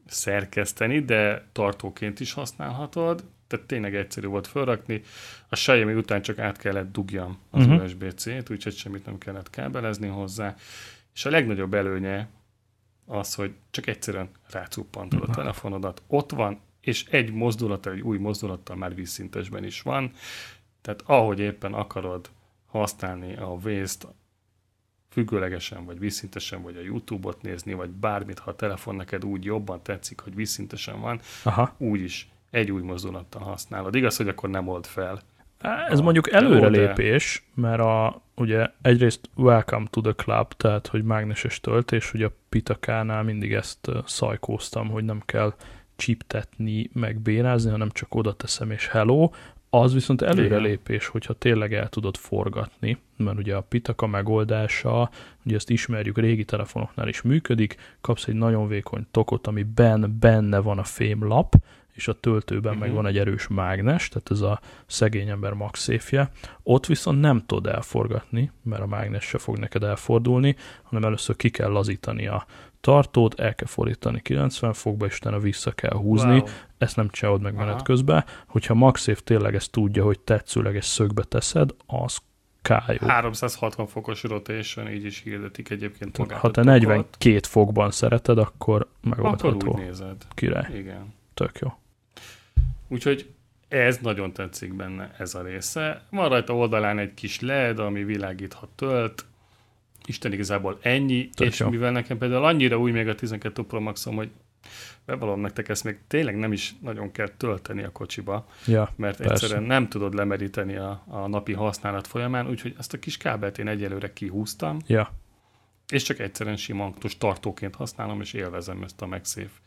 [0.06, 3.24] szerkeszteni, de tartóként is használhatod.
[3.46, 5.02] tehát tényleg egyszerű volt felrakni.
[5.48, 7.72] A Xiaomi után csak át kellett dugjam az Mhm.
[7.72, 7.86] uh-huh.
[7.88, 10.54] USB-C-t, úgyhogy semmit nem kellett kábelezni hozzá.
[11.14, 12.28] És a legnagyobb előnye
[13.08, 18.76] az, hogy csak egyszerűen rácuppantod a telefonodat, ott van, és egy mozdulattal, egy új mozdulattal
[18.76, 20.12] már vízszintesben is van.
[20.80, 22.30] Tehát ahogy éppen akarod
[22.66, 24.06] használni a Waze-t,
[25.10, 29.82] függőlegesen, vagy vízszintesen, vagy a YouTube-ot nézni, vagy bármit, ha a telefon neked úgy jobban
[29.82, 31.74] tetszik, hogy vízszintesen van, Aha.
[31.78, 33.94] úgy is egy új mozdulattal használod.
[33.94, 35.20] Igaz, hogy akkor nem old fel.
[35.60, 41.60] Ez A mondjuk előrelépés, mert a, ugye egyrészt welcome to the club, tehát hogy mágneses
[41.60, 45.54] töltés, ugye a Pitakánál mindig ezt szajkóztam, hogy nem kell
[45.96, 49.30] csiptetni, meg bénázni, hanem csak oda teszem és hello,
[49.70, 55.10] az viszont előrelépés, hogyha tényleg el tudod forgatni, mert ugye a Pitaka megoldása,
[55.44, 60.78] ugye ezt ismerjük, régi telefonoknál is működik, kapsz egy nagyon vékony tokot, amiben benne van
[60.78, 61.54] a fémlap,
[61.98, 62.78] és a töltőben uh-huh.
[62.78, 62.96] meg Mhm.
[62.96, 66.30] van egy erős mágnes, tehát ez a szegény ember magszéfje.
[66.62, 71.50] Ott viszont nem tudod elforgatni, mert a mágnes se fog neked elfordulni, hanem először ki
[71.50, 72.46] kell lazítani a
[72.80, 76.38] tartót, el kell fordítani 90 fokba, és utána vissza kell húzni.
[76.38, 76.48] Wow.
[76.78, 77.82] Ezt nem csinálod meg menet Aha.
[77.82, 78.24] közben.
[78.46, 82.18] Hogyha MagSafe tényleg ezt tudja, hogy tetszőleges szögbe teszed, az
[82.62, 83.06] kájó.
[83.06, 86.80] 360 fokos rotation, így is hirdetik egyébként magát Ha te tokot.
[86.80, 89.72] 42 fokban szereted, akkor akkor megoldható.
[89.72, 90.16] úgy nézed.
[90.34, 90.78] Király.
[90.78, 91.14] Igen.
[91.34, 91.68] Tök jó.
[92.88, 93.30] Úgyhogy
[93.68, 96.02] ez nagyon tetszik benne, ez a része.
[96.10, 99.24] Van rajta oldalán egy kis LED, ami világíthat tölt.
[100.06, 101.68] Isten igazából ennyi, Tök és jó.
[101.68, 104.30] mivel nekem például annyira új még a 12 Pro Maxom, hogy
[105.04, 109.32] bevallom nektek, ezt még tényleg nem is nagyon kell tölteni a kocsiba, Ja, mert Persze.
[109.32, 113.68] egyszerűen nem tudod lemeríteni a, a napi használat folyamán, úgyhogy ezt a kis kábelt én
[113.68, 115.12] egyelőre kihúztam, ja.
[115.88, 119.60] és csak egyszerűen sima aktus tartóként használom, és élvezem ezt a MagSafe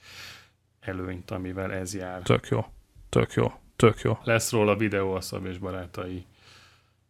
[0.80, 2.22] előnyt, amivel ez jár.
[2.22, 2.66] Tök jó.
[3.12, 3.52] Tök jó.
[3.76, 4.18] Tök jó.
[4.24, 6.26] Lesz róla videó a Szab és Barátai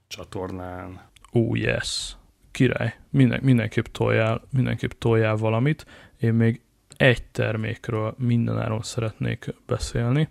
[0.08, 1.02] csatornán.
[1.34, 2.16] Ó, yes.
[2.52, 2.96] Király.
[3.10, 5.86] Minden, mindenképp, toljál, mindenképp toljál valamit.
[6.20, 6.62] Én még
[6.98, 10.30] egy termékről mindenáron szeretnék beszélni.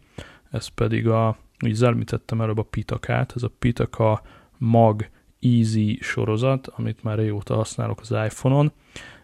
[0.50, 4.22] Ez pedig a, úgy az említettem előbb a Pitakát, ez a Pitaka
[4.58, 5.08] Mag
[5.40, 8.72] Easy sorozat, amit már régóta használok az iPhone-on.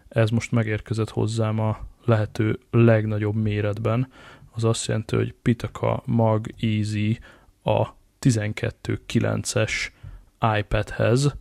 [0.07, 4.11] Ez most megérkezett hozzám a lehető legnagyobb méretben.
[4.57, 7.19] Az azt jelenti, hogy Pitaka Mag Easy
[7.63, 7.87] a
[8.21, 9.71] 12.9-es
[10.59, 11.35] iPadhez.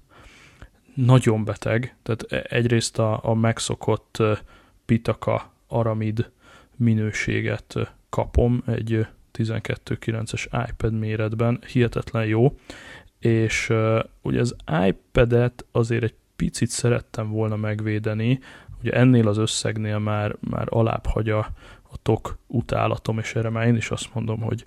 [0.95, 4.23] Nagyon beteg, tehát e- egyrészt a, a megszokott
[4.87, 6.31] Pitaka Aramid
[6.77, 9.01] minőséget kapom egy ö,
[9.33, 12.59] 12.9-es iPad méretben, hihetetlen jó,
[13.19, 18.39] és uh, ugye az iPad-et azért egy picit szerettem volna megvédeni,
[18.81, 21.49] ugye ennél az összegnél már, már alább hagy a,
[21.91, 24.65] a tok utálatom, és erre már én is azt mondom, hogy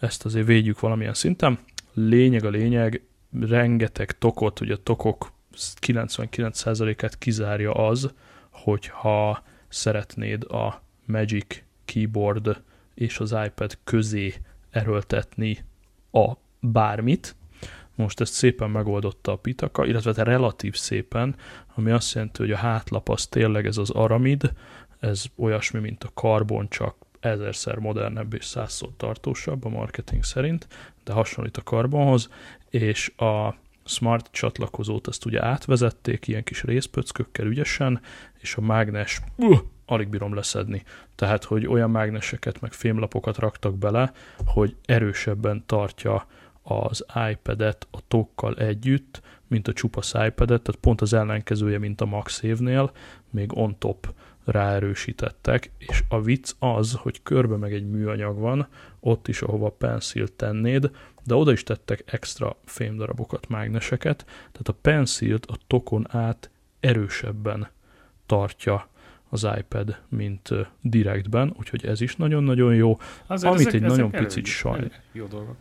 [0.00, 1.58] ezt azért védjük valamilyen szinten.
[1.92, 3.02] Lényeg a lényeg,
[3.40, 5.32] rengeteg tokot, ugye a tokok
[5.80, 8.14] 99%-át kizárja az,
[8.50, 12.62] hogyha szeretnéd a Magic Keyboard
[12.94, 14.34] és az iPad közé
[14.70, 15.64] erőltetni
[16.12, 17.36] a bármit.
[17.94, 21.36] Most ezt szépen megoldotta a Pitaka, illetve hát relatív szépen,
[21.74, 24.52] ami azt jelenti, hogy a hátlap az tényleg ez az aramid,
[25.00, 30.66] ez olyasmi, mint a karbon, csak ezerszer modernebb és százszor tartósabb a marketing szerint,
[31.04, 32.28] de hasonlít a karbonhoz,
[32.70, 33.54] és a
[33.84, 38.00] smart csatlakozót azt ugye átvezették ilyen kis részpöckökkel ügyesen,
[38.38, 40.82] és a mágnes uh, alig bírom leszedni.
[41.14, 44.12] Tehát, hogy olyan mágneseket meg fémlapokat raktak bele,
[44.46, 46.26] hogy erősebben tartja
[46.62, 52.06] az iPad-et a tokkal együtt, mint a csupasz iPad-et, tehát pont az ellenkezője, mint a
[52.06, 52.92] MagSafe-nél,
[53.30, 54.14] még on top
[54.46, 58.68] ráerősítettek, és a vicc az, hogy körbe meg egy műanyag van,
[59.00, 60.90] ott is, ahova pencilt tennéd,
[61.24, 67.68] de oda is tettek extra fémdarabokat, mágneseket, tehát a pencilt a tokon át erősebben
[68.26, 68.88] tartja
[69.28, 72.98] az iPad, mint direktben, úgyhogy ez is nagyon-nagyon jó.
[73.26, 75.56] Azért Amit egy nagyon picit elég- saj- elég Jó dolgok.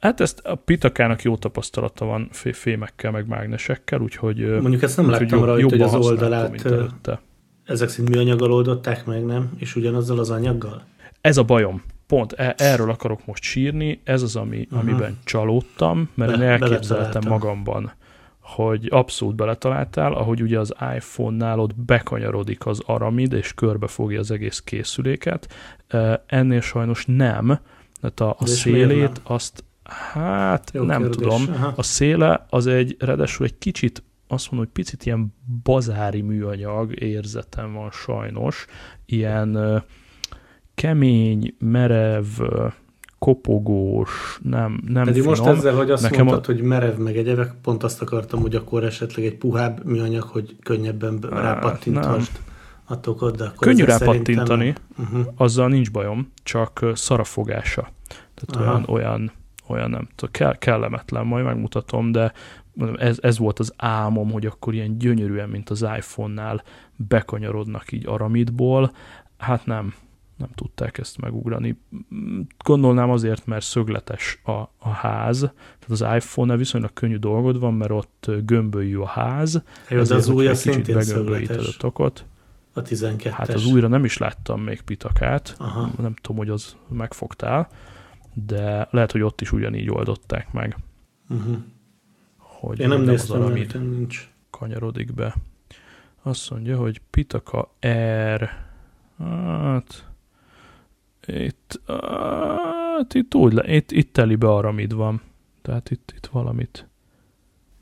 [0.00, 5.06] Hát ezt a Pitakának jó tapasztalata van fé- fémekkel, meg mágnesekkel, úgyhogy Mondjuk ezt nem
[5.08, 7.20] úgyhogy láttam rajta, hogy az oldalát.
[7.68, 9.50] Ezek szerint műanyaggal oldották meg, nem?
[9.56, 10.82] És ugyanazzal az anyaggal?
[11.20, 11.82] Ez a bajom.
[12.06, 14.80] Pont e- erről akarok most sírni, ez az, ami, Aha.
[14.80, 17.92] amiben csalódtam, mert Be- én elképzeltem magamban,
[18.40, 24.60] hogy abszolút beletaláltál, ahogy ugye az iPhone-nál ott bekanyarodik az aramid, és körbefogja az egész
[24.60, 25.54] készüléket.
[25.88, 27.58] E, Ennél sajnos nem,
[28.00, 29.64] tehát a, a szélét azt,
[30.12, 31.16] hát Jó nem kérdés.
[31.16, 31.72] tudom, Aha.
[31.76, 37.72] A széle az egy, ráadásul egy kicsit, azt mondom, hogy picit ilyen bazári műanyag érzetem
[37.72, 38.66] van sajnos,
[39.06, 39.82] ilyen
[40.74, 42.24] kemény, merev,
[43.18, 45.38] kopogós, nem, nem Pedig finom.
[45.38, 48.54] most ezzel, hogy azt Nekem mondtad, a- hogy merev meg egyebek, pont azt akartam, hogy
[48.54, 52.40] akkor esetleg egy puhább műanyag, hogy könnyebben Á, rápattinthast
[52.84, 52.94] a
[53.30, 55.32] de akkor Könnyű rápattintani, szerintem- Uh-huh.
[55.36, 57.88] azzal nincs bajom, csak ö, szar a fogása.
[58.34, 58.72] Tehát Aha.
[58.72, 59.32] olyan, olyan,
[59.68, 62.32] olyan nem tudom, kell, kellemetlen, majd megmutatom, de
[62.96, 66.62] ez, ez volt az álmom, hogy akkor ilyen gyönyörűen, mint az iPhone-nál
[66.96, 68.92] bekanyarodnak így aramidból.
[69.38, 69.94] Hát nem,
[70.36, 71.80] nem tudták ezt megugrani.
[72.64, 75.40] Gondolnám azért, mert szögletes a, a ház,
[75.78, 80.28] tehát az iPhone-nál viszonylag könnyű dolgod van, mert ott gömbölyű a ház, Jó, de az
[80.28, 82.24] új kicsit szintén begömbölyíted a tokot.
[82.72, 83.30] A 12-es.
[83.32, 85.90] Hát az újra nem is láttam még pitakát, Aha.
[85.98, 87.68] nem tudom, hogy az megfogtál,
[88.46, 90.76] de lehet, hogy ott is ugyanígy oldották meg,
[91.30, 91.56] Uh-huh.
[92.36, 94.30] hogy Én nem az néztem, aramid nekem nincs.
[94.50, 95.34] kanyarodik be.
[96.22, 97.74] Azt mondja, hogy Pitaka
[98.36, 98.50] R.
[99.18, 100.06] Hát,
[101.26, 105.20] itt, hát itt úgy le, itt, itt teli be aramid van.
[105.62, 106.88] Tehát itt, itt valamit,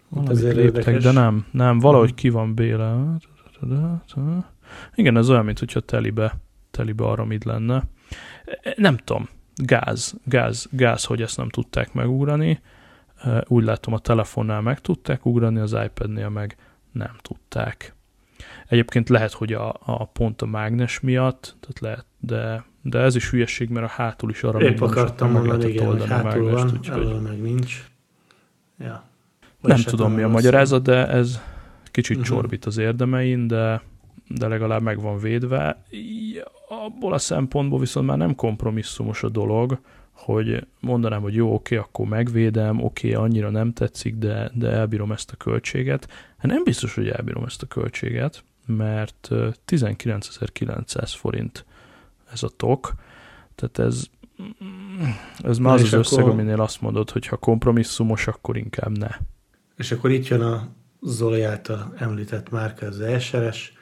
[0.08, 1.02] valamit ezért léptek, érdekes.
[1.02, 2.16] de nem, nem, valahogy Mhm.
[2.16, 3.16] ki van béle.
[4.94, 6.34] Igen, ez olyan, mint hogyha telibe,
[6.70, 7.82] telibe aramid lenne.
[8.62, 12.60] E, Nem tudom, gáz, gáz, gáz, hogy ezt nem tudták megugrani.
[13.46, 16.56] Úgy látom, a telefonnál meg tudták ugrani, az iPad-nél meg
[16.92, 17.94] nem tudták.
[18.68, 23.30] Egyébként lehet, hogy a, a pont a mágnes miatt, tehát lehet, de, de ez is
[23.30, 27.20] hülyeség, mert a hátul is arra Épp akartam mondani, igen, hogy hátul van, úgyhogy elől
[27.20, 27.90] meg nincs.
[28.78, 29.04] Ja.
[29.60, 31.40] Vagy nem tudom, mi a magyarázat, de ez
[31.84, 32.26] kicsit Mhm.
[32.26, 33.82] csorbít az érdemein, de,
[34.28, 35.82] de legalább meg van védve.
[36.68, 39.78] Abból a szempontból viszont már nem kompromisszumos a dolog,
[40.12, 45.30] hogy mondanám, hogy jó, oké, akkor megvédem, oké, annyira nem tetszik, de, de elbírom ezt
[45.30, 46.08] a költséget.
[46.36, 51.64] Hát nem biztos, hogy elbírom ezt a költséget, mert ö, 19.900 forint
[52.32, 52.94] ez a tok,
[53.54, 54.04] tehát ez,
[55.38, 58.98] ez már Na az az összeg, akkor- aminél azt mondod, hogy ha kompromisszumos, akkor inkább
[58.98, 59.08] ne.
[59.76, 60.68] És akkor itt jön a
[61.02, 63.72] Zoli által említett márka, az ESRS.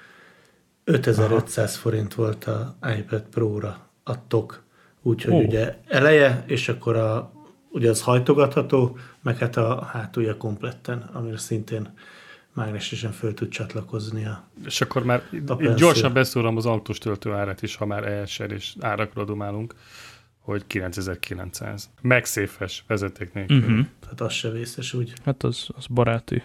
[0.84, 4.62] 5500 forint volt a iPad Pro-ra a tok.
[5.02, 7.32] Úgyhogy ugye eleje, és akkor a,
[7.70, 11.92] ugye az hajtogatható, meg hát a hátulja kompletten, amire szintén
[12.52, 17.62] mágnesesen föl tud csatlakozni a És akkor már A gyorsan beszúrom az autós töltő árát
[17.62, 19.74] is, ha már ESR és árakról domálunk,
[20.38, 21.90] hogy 9900.
[22.00, 23.56] Megszéfes vezeték nélkül.
[23.56, 23.86] Uh-huh.
[24.00, 25.12] tehát az se vészes úgy.
[25.24, 26.42] Hát az, az baráti.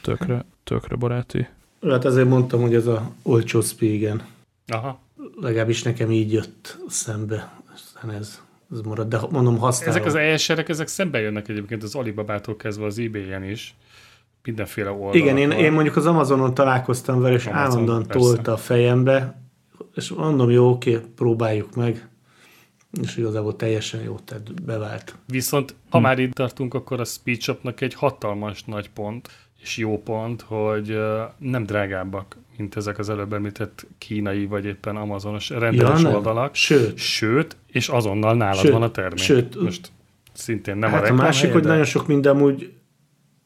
[0.00, 1.48] Tökre, tökre baráti.
[1.82, 4.22] Hát azért mondtam, hogy ez a olcsó Spigen.
[4.66, 4.98] Aha.
[5.40, 7.52] Legalábbis nekem így jött szembe.
[7.74, 8.40] Aztán ez,
[8.72, 9.08] ez marad.
[9.08, 9.94] De mondom, használom.
[9.94, 13.74] Ezek az ESR-ek, ezek szembe jönnek egyébként az Alibabától kezdve az eBay-en is.
[14.42, 15.20] Mindenféle oldalakon.
[15.20, 18.18] Igen, én, én mondjuk az Amazonon találkoztam vele, és Amazon, állandóan persze.
[18.34, 19.40] tolta a fejembe,
[19.94, 22.08] és mondom, jó, oké, próbáljuk meg.
[23.02, 25.14] És igazából teljesen jó, tehát bevált.
[25.26, 25.76] Viszont Hm.
[25.90, 29.28] ha már itt tartunk, akkor a Speedshopnak egy hatalmas nagy pont,
[29.66, 30.98] és jó pont, hogy
[31.38, 36.14] nem drágábbak, mint ezek az előbb említett kínai vagy éppen amazonos rendeles nem.
[36.14, 36.54] oldalak.
[36.54, 39.18] Sőt, Sőt, és azonnal nálad Sőt, van a termék.
[39.18, 39.92] sőt, Most
[40.32, 42.72] szintén nem hát a a reklám másik, helye, hogy de nagyon sok minden amúgy,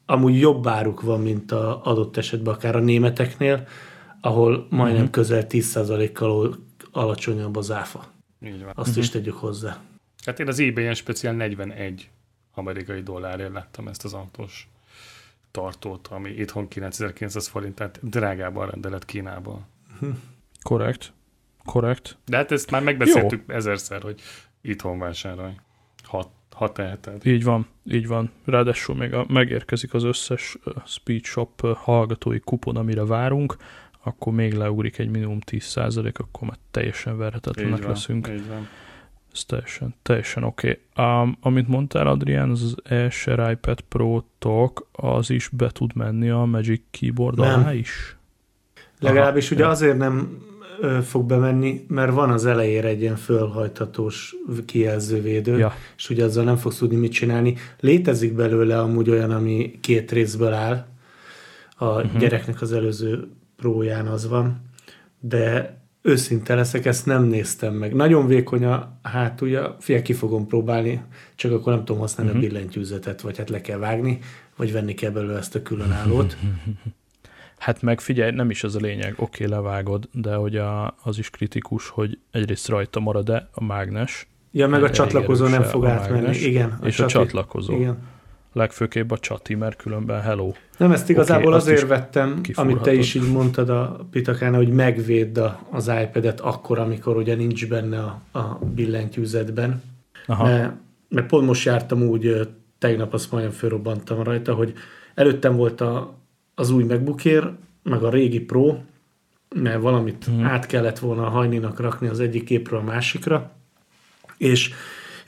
[0.06, 3.66] amúgy jobb áruk van, mint a adott esetben akár a németeknél,
[4.20, 5.10] ahol majdnem Mhm.
[5.10, 6.58] közel 10%-kal ol-
[6.92, 8.04] alacsonyabb az áfa.
[8.44, 8.72] így van.
[8.74, 9.78] Azt is tegyük hozzá.
[10.24, 12.08] Hát én az eBay-en speciál 41
[12.54, 14.68] amerikai dollárért láttam ezt az autós
[15.50, 19.66] tartót, ami itthon 9900 forint, tehát drágában rendelet Kínából.
[20.62, 21.12] Korrekt.
[21.64, 22.16] Korrekt.
[22.26, 23.54] De hát ezt már megbeszéltük Jó.
[23.54, 24.20] ezerszer, hogy
[24.60, 25.52] itthon vásárolj.
[26.02, 27.26] Ha, ha teheted.
[27.26, 28.30] Így van, így van.
[28.44, 33.56] Ráadásul még a, megérkezik az összes Speed Shop hallgatói kupon, amire várunk,
[34.02, 38.28] akkor még leugrik egy minimum 10%, akkor már teljesen verhetetlenek Így van, leszünk.
[38.28, 38.68] így van.
[39.32, 40.80] Ez teljesen, teljesen oké.
[40.94, 41.22] Okay.
[41.22, 46.44] Um, amit mondtál, Adrián, az ESR iPad Pro Talk, az is be tud menni a
[46.44, 47.60] Magic Keyboard Nem.
[47.60, 48.16] alá is?
[49.00, 49.70] Legalábbis Aha, ugye ja.
[49.70, 50.38] azért nem
[50.80, 54.34] ö, fog bemenni, mert van az elejére egy ilyen fölhajthatós
[54.66, 55.74] kijelzővédő, Ja.
[55.96, 57.54] és ugye azzal nem fogsz tudni mit csinálni.
[57.80, 60.86] Létezik belőle amúgy olyan, ami két részből áll.
[61.76, 62.20] A uh-huh.
[62.20, 64.60] gyereknek az előző próján az van,
[65.20, 67.94] de őszinte leszek, ezt nem néztem meg.
[67.94, 71.02] Nagyon vékony a hátulja, fia ki fogom próbálni,
[71.34, 72.40] csak akkor nem tudom használni Mhm.
[72.40, 72.52] uh-huh.
[72.52, 74.18] a billentyűzetet, vagy hát le kell vágni,
[74.56, 76.36] vagy venni kell belőle ezt a különállót.
[77.58, 81.18] Hát meg figyelj, nem is ez a lényeg, oké, okay, levágod, de hogy a, az
[81.18, 85.84] is kritikus, hogy egyrészt rajta marad-e a mágnes, Ja, meg a Elég csatlakozó nem fog
[85.84, 86.12] a átmenni.
[86.20, 86.78] mágnes, Igen.
[86.82, 87.74] és a csati- csatlakozó.
[87.74, 87.98] Igen.
[88.52, 90.52] Legfőképp a csati, mert különben hello.
[90.76, 94.68] Nem, ezt igazából Oké, azt azért vettem, amit te is így mondtad a Pitakán, hogy
[94.68, 95.38] megvédd
[95.70, 99.82] az iPad-et akkor, amikor ugye nincs benne a, a billentyűzetben.
[100.26, 100.44] Aha.
[100.44, 100.72] Mert
[101.08, 102.48] meg pont most jártam úgy,
[102.78, 104.72] tegnap azt majdnem fölrobbantam rajta, hogy
[105.14, 106.14] előttem volt a,
[106.54, 107.46] az új MacBookért,
[107.82, 108.76] meg a régi Pro,
[109.54, 110.44] mert valamit mm.
[110.44, 113.52] át kellett volna a hajninak rakni az egyik képről a másikra,
[114.36, 114.72] és,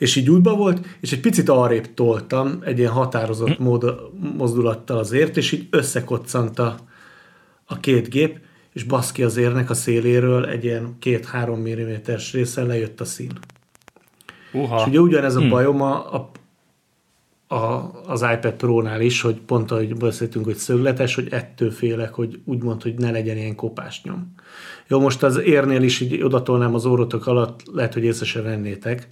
[0.02, 3.64] és így útba volt, és egy picit arrébb toltam egy ilyen határozott mm.
[3.64, 3.94] mód,
[4.36, 6.76] mozdulattal azért, és így összekoccant a,
[7.64, 8.38] a két gép,
[8.72, 13.30] és baszki az érnek a széléről egy ilyen két-három milliméteres részen lejött a szín.
[14.52, 14.80] Uha.
[14.80, 15.48] És ugye ugyanez a hmm.
[15.48, 16.30] bajom a, a,
[17.54, 22.40] a, az iPad Pro-nál is, hogy pont ahogy beszéltünk, hogy szögletes, hogy ettől félek, hogy
[22.44, 24.34] úgymond, hogy ne legyen ilyen kopásnyom.
[24.88, 29.08] Jó, most az érnél is így odatolnám az órotok alatt, lehet, hogy észre se vennétek,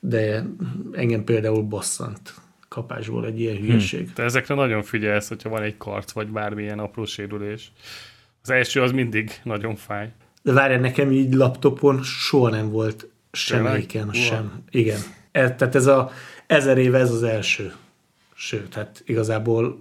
[0.00, 0.44] de
[0.92, 2.34] engem például bosszant
[2.68, 4.04] kapásból egy ilyen hülyeség.
[4.04, 4.12] Hmm.
[4.14, 7.72] Te ezekre nagyon figyelsz, hogyha van egy karc, vagy bármilyen apró sérülés.
[8.42, 10.12] Az első az mindig nagyon fáj.
[10.42, 14.62] De várj, nekem így laptopon soha nem volt sem éken, sem.
[14.70, 14.98] Igen.
[15.30, 16.10] E, tehát ez a
[16.46, 17.72] ezer éve ez az első.
[18.34, 19.78] Sőt, hát igazából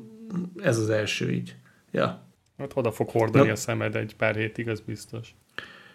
[0.64, 1.56] ez az első így.
[1.92, 2.26] Ja.
[2.58, 3.52] Hát oda fog hordani na.
[3.52, 5.36] a szemed egy pár hétig, az biztos.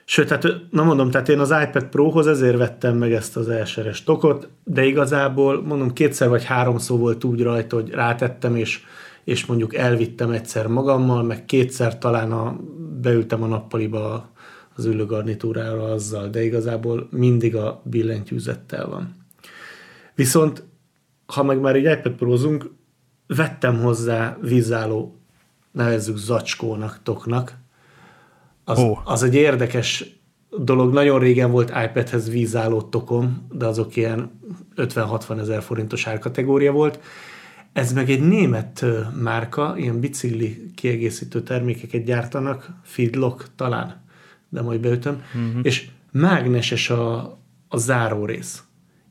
[0.04, 4.04] Sőt, hát na mondom, tehát én az iPad Pro-hoz ezért vettem meg ezt az elseres
[4.04, 8.80] tokot, de igazából mondom kétszer vagy háromszor volt úgy rajta, hogy rátettem, és,
[9.24, 12.56] és mondjuk elvittem egyszer magammal, meg kétszer talán a,
[13.00, 14.30] beültem a nappaliba
[14.76, 19.16] az ülőgarnitúrára azzal, de igazából mindig a billentyűzettel van.
[20.14, 20.64] Viszont,
[21.26, 22.70] ha meg már egy iPad prózunk,
[23.26, 25.20] vettem hozzá vízálló,
[25.70, 27.60] nevezzük zacskónak, toknak.
[28.64, 28.98] Az, oh.
[29.04, 30.04] az egy érdekes
[30.58, 30.92] dolog.
[30.92, 34.40] Nagyon régen volt iPadhez vízálló tokom, de azok ilyen
[34.76, 37.00] 50-60 ezer forintos árkategória volt.
[37.72, 38.84] Ez meg egy német
[39.20, 44.02] márka, ilyen bicikli kiegészítő termékeket gyártanak, Feedlock talán
[44.52, 45.60] de majd beütöm, uh-huh.
[45.62, 47.38] és mágneses a,
[47.68, 48.62] a záró rész.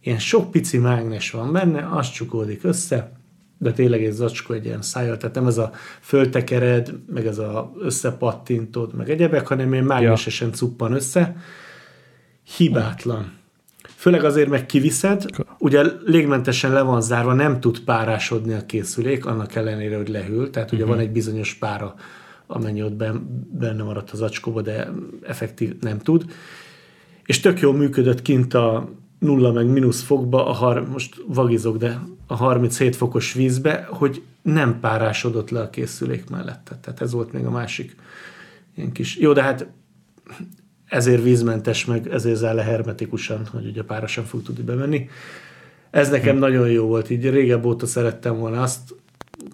[0.01, 3.20] Ilyen sok pici mágnes van benne, az csukódik össze,
[3.62, 7.72] de tényleg egy zacskó egy ilyen szájjal, tehát nem ez a föltekered, meg ez a
[7.80, 10.53] összepattintod, meg egyebek, hanem ilyen mágnesesen ja.
[10.53, 11.36] cuppan össze.
[12.57, 13.34] Hibátlan.
[13.95, 15.26] Főleg azért meg kiviszed,
[15.57, 20.72] ugye légmentesen le van zárva, nem tud párásodni a készülék, annak ellenére, hogy lehűl, tehát
[20.72, 20.97] ugye uh-huh.
[20.97, 21.95] van egy bizonyos pára
[22.47, 22.95] amennyi ott
[23.51, 24.91] benne maradt az acskóba, de
[25.22, 26.26] effektív nem tud.
[27.26, 28.89] És tök jól működött kint a
[29.22, 34.80] nulla meg mínusz fokba, a har, most vagizok, de a 37 fokos vízbe, hogy nem
[34.80, 36.78] párásodott le a készülék mellette.
[36.82, 37.95] Tehát ez volt még a másik
[38.76, 39.17] ilyen kis...
[39.17, 39.67] Jó, de hát
[40.86, 45.09] ezért vízmentes, meg ezért zár le hermetikusan, hogy ugye pára sem fog tudni bemenni.
[45.91, 46.41] Ez nekem hm.
[46.41, 48.95] nagyon jó volt, így régebb óta szerettem volna azt,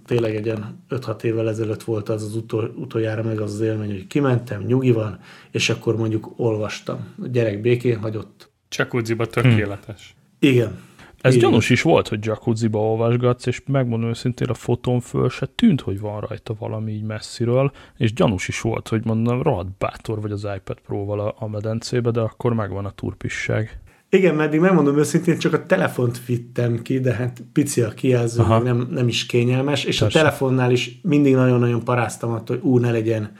[0.06, 0.54] tényleg egy
[0.90, 4.92] 5-6 évvel ezelőtt volt az az utol, utoljára meg az az élmény, hogy kimentem, nyugi
[4.92, 5.20] van,
[5.52, 7.14] és akkor mondjuk olvastam.
[7.24, 8.52] A gyerek békén hagyott.
[8.70, 10.16] Jacuzziba tökéletes.
[10.40, 10.48] Hm.
[10.48, 10.80] Igen.
[11.22, 11.50] Ez Igen.
[11.50, 16.00] gyanús is volt, hogy jacuzziba olvasgatsz, és megmondom őszintén, a fotón föl se tűnt, hogy
[16.00, 20.48] van rajta valami így messziről, és gyanús is volt, hogy mondom, rohadt bátor vagy az
[20.56, 23.80] iPad Pro-val a, a medencébe, de akkor megvan a turpisság.
[24.10, 28.88] Igen, meddig megmondom őszintén, csak a telefont vittem ki, de hát pici a kijelző, nem,
[28.92, 30.20] nem is kényelmes, és Persze.
[30.20, 33.32] a telefonnál is mindig nagyon-nagyon paráztam attól, hogy ú, ne legyen,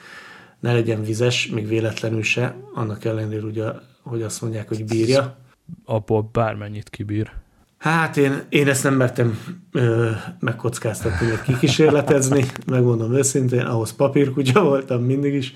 [0.60, 3.64] ne legyen vizes, még véletlenül se, annak ellenére ugye,
[4.08, 5.38] hogy azt mondják, hogy bírja.
[5.86, 7.32] Abból bármennyit kibír.
[7.78, 9.40] Hát én, én ezt nem mertem
[9.72, 15.54] ö, megkockáztatni, vagy kikísérletezni, megmondom őszintén, ahhoz papírkutya voltam mindig is,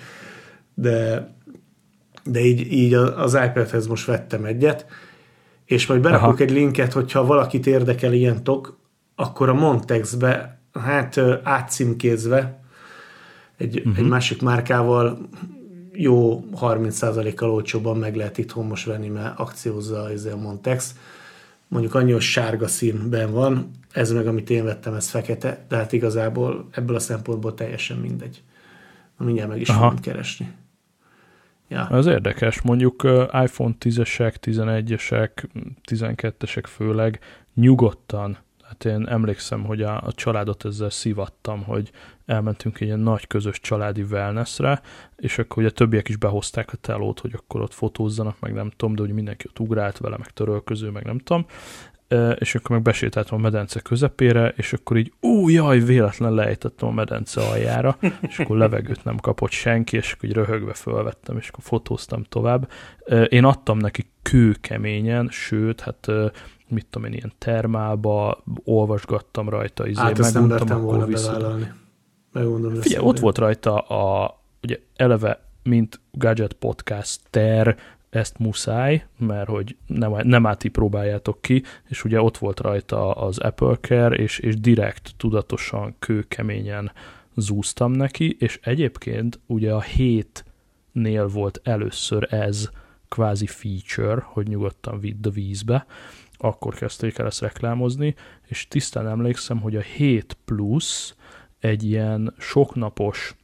[0.74, 1.28] de
[2.24, 4.86] de így, így az iPad-hez most vettem egyet,
[5.66, 6.44] és majd berakok Aha.
[6.44, 8.80] egy linket, hogyha valakit érdekel ilyen tok,
[9.16, 12.64] akkor a Montexbe, hát átcímkézve
[13.58, 13.98] egy, uh-huh.
[13.98, 15.30] egy másik márkával
[16.02, 20.96] jó 30%-kal olcsóban meg lehet itthon most venni, mert akciózza a Montex.
[21.68, 25.92] Mondjuk annyi, hogy sárga színben van, ez meg, amit én vettem, ez fekete, de hát
[25.92, 28.42] igazából ebből a szempontból teljesen mindegy.
[29.18, 30.52] Mindjárt meg is fogom keresni.
[31.68, 31.86] Ja.
[31.86, 33.04] Az érdekes, mondjuk
[33.44, 35.30] iPhone 10-esek, 11-esek,
[35.90, 37.20] 12-esek főleg
[37.54, 41.92] nyugodtan, hát én emlékszem, hogy a, a családot ezzel szivattam, hogy
[42.32, 44.82] elmentünk egy ilyen nagy közös családi wellnessre,
[45.18, 48.96] és akkor ugye többiek is behozták a telót, hogy akkor ott fotózzanak, meg nem tudom,
[48.96, 51.46] de hogy mindenki ott ugrált vele, meg törölköző, meg nem tudom,
[52.36, 56.92] és akkor meg besétáltam a medence közepére, és akkor így, ó, jaj, véletlen lejtettem a
[56.92, 61.64] medence aljára, és akkor levegőt nem kapott senki, és akkor így röhögve fölvettem, és akkor
[61.64, 62.72] fotóztam tovább.
[63.28, 66.08] Én adtam neki kőkeményen, sőt, hát
[66.68, 71.72] mit tudom én, ilyen termába, olvasgattam rajta, izé, hát ezt nem volna bevállalni.
[72.32, 77.78] Megmondom Figyelj, ott volt rajta a, ugye eleve, mint Gadget Podcast ter,
[78.12, 83.38] ezt muszáj, mert hogy nem, nem áti próbáljátok ki, és ugye ott volt rajta az
[83.38, 86.92] Apple Care, és, és direkt, tudatosan, kőkeményen
[87.36, 92.70] zúztam neki, és egyébként ugye a hétnél volt először ez
[93.10, 95.86] kvázi feature, hogy nyugodtan vidd a vízbe,
[96.38, 98.16] akkor kezdték el ezt reklámozni,
[98.48, 101.16] és tisztán emlékszem, hogy a 7 plusz
[101.62, 103.36] egy ilyen soknapos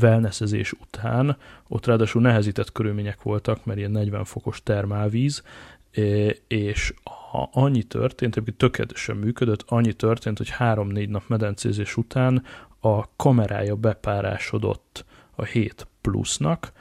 [0.00, 1.36] wellnessezés után,
[1.68, 5.42] ott ráadásul nehezített körülmények voltak, mert ilyen 40 fokos termálvíz,
[6.46, 6.94] és
[7.30, 12.44] ha annyi történt, hogy tökéletesen működött, annyi történt, hogy három-négy nap medencézés után
[12.80, 16.72] a kamerája bepárásodott a 7 plusznak,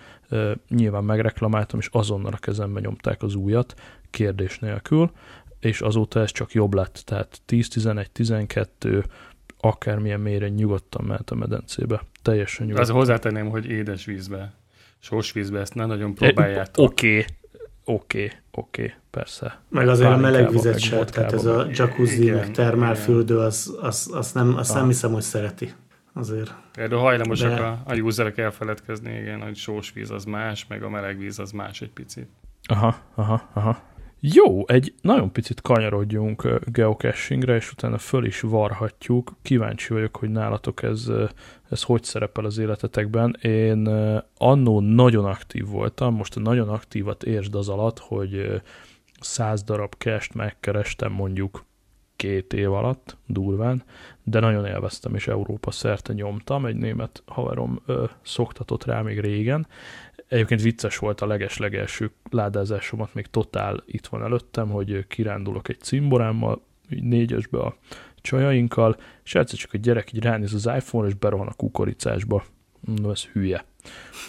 [0.70, 3.74] nyilván megreklamáltam, és azonnal a kezembe nyomták az újat,
[4.10, 5.12] kérdés nélkül,
[5.60, 9.06] és azóta ez csak jobb lett, tehát 10, 11, 12,
[9.60, 12.02] akármilyen mélyre nyugodtan mehet a medencébe.
[12.22, 12.90] Teljesen nyugodtan.
[12.90, 14.54] Az hozzátenném, hogy édes vízbe,
[15.00, 16.86] sós vízbe ezt nem nagyon próbáljátok.
[16.86, 17.26] Oké,
[17.84, 19.62] oké, oké, persze.
[19.70, 24.10] Meg azért a meleg vizet se, tehát ez a jacuzzi, igen, meg termálfürdő, az, az,
[24.14, 25.74] az nem, azt nem hiszem, hogy szereti.
[26.14, 26.54] Azért.
[26.74, 27.62] Erről hajlamosak De...
[27.62, 31.52] a, a userek elfeledkezni, igen, hogy sós víz az más, meg a meleg víz az
[31.52, 32.28] más egy picit.
[32.64, 33.82] Aha, aha, aha.
[34.20, 39.36] Jó, egy nagyon picit kanyarodjunk geocachingre, és utána föl is varhatjuk.
[39.42, 41.12] Kíváncsi vagyok, hogy nálatok ez,
[41.70, 43.38] ez hogy szerepel az életetekben.
[43.42, 43.88] Én
[44.38, 48.62] annó nagyon aktív voltam, most a nagyon aktívat értsd az alatt, hogy
[49.20, 51.66] száz darab kest megkerestem mondjuk
[52.16, 53.84] két év alatt, durván,
[54.24, 59.68] de nagyon élveztem, és Európa szerte nyomtam, egy német haverom ö, szoktatott rá még régen,
[60.28, 66.62] Egyébként vicces volt a leges-legelső ládázásomat, még totál itt van előttem, hogy kirándulok egy cimborámmal,
[66.90, 67.76] így négyesbe a
[68.22, 72.44] csajainkkal, és egyszer csak a gyerek így ránéz az iPhone, és berohan a kukoricásba.
[72.80, 73.66] No, ez hülye.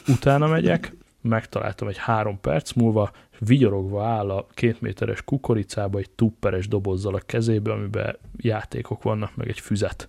[0.08, 6.68] Utána megyek, megtaláltam egy három perc múlva, vigyorogva áll a két méteres kukoricába egy tupperes
[6.68, 10.08] dobozzal a kezébe, amiben játékok vannak, meg egy füzet.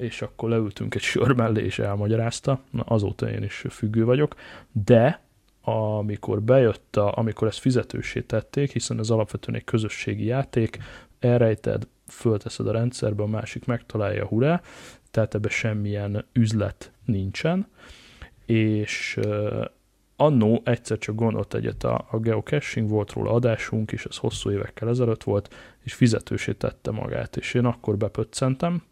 [0.00, 2.60] És akkor leültünk egy sör mellé, és elmagyarázta.
[2.70, 4.34] Na, azóta én is függő vagyok.
[4.84, 5.20] De
[5.62, 10.78] amikor bejött, a, amikor ezt fizetősé tették, hiszen ez alapvetően egy közösségi játék,
[11.18, 14.62] elrejted, fölteszed a rendszerbe, a másik megtalálja, hurrá,
[15.10, 17.66] tehát ebbe semmilyen üzlet nincsen,
[18.46, 19.18] és
[20.16, 24.88] annó egyszer csak gondolt egyet a, a geocaching, volt róla adásunk, és ez hosszú évekkel
[24.88, 28.82] ezelőtt volt, és fizetősé tette magát, és én akkor bepöccentem,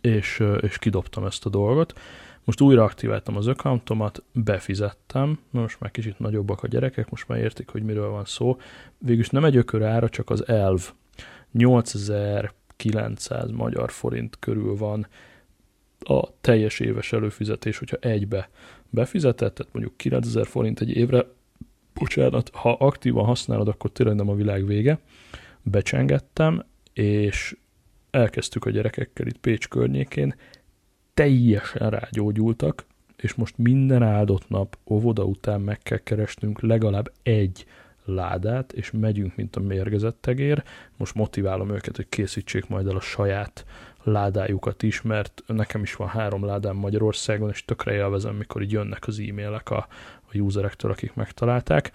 [0.00, 1.94] és, és kidobtam ezt a dolgot,
[2.44, 7.68] most újra aktiváltam az accountomat, befizettem, most már kicsit nagyobbak a gyerekek, most már értik,
[7.68, 8.56] hogy miről van szó.
[8.98, 10.92] Végülis nem egy ökör ára, csak az elv.
[11.52, 15.06] 8900 magyar forint körül van
[15.98, 18.50] a teljes éves előfizetés, hogyha egybe
[18.90, 21.26] befizetett, tehát mondjuk 9000 forint egy évre,
[21.94, 24.98] bocsánat, ha aktívan használod, akkor tényleg nem a világ vége.
[25.62, 27.56] Becsengettem, és
[28.12, 30.34] elkezdtük a gyerekekkel itt Pécs környékén,
[31.14, 32.84] teljesen rágyógyultak,
[33.16, 37.66] és most minden áldott nap óvoda után meg kell keresnünk legalább egy
[38.04, 40.62] ládát, és megyünk, mint a mérgezett tegér.
[40.96, 43.64] Most motiválom őket, hogy készítsék majd el a saját
[44.02, 49.06] ládájukat is, mert nekem is van három ládám Magyarországon, és tökre élvezem, mikor így jönnek
[49.06, 49.86] az e-mailek a,
[50.32, 51.92] a userektől, akik megtalálták.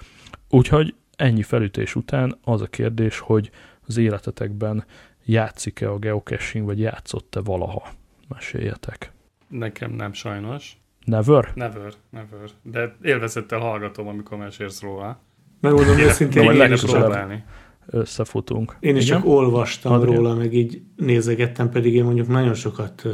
[0.49, 3.51] Úgyhogy ennyi felütés után az a kérdés, hogy
[3.87, 4.85] az életetekben
[5.27, 7.89] játszik-e a geocaching, vagy játszott-e valaha?
[8.27, 9.11] Meséljetek.
[9.47, 10.77] Nekem nem sajnos.
[11.05, 11.51] Never?
[11.55, 12.49] Never, never.
[12.61, 15.19] De élvezettel hallgatom, amikor mesélsz róla.
[15.61, 17.43] Megmondom őszintén, én, én is próbálni.
[17.85, 18.77] Összefutunk.
[18.79, 19.17] Én is Igen?
[19.17, 20.15] csak olvastam Adrian?
[20.15, 23.07] róla, meg így nézegettem, pedig én mondjuk nagyon sokat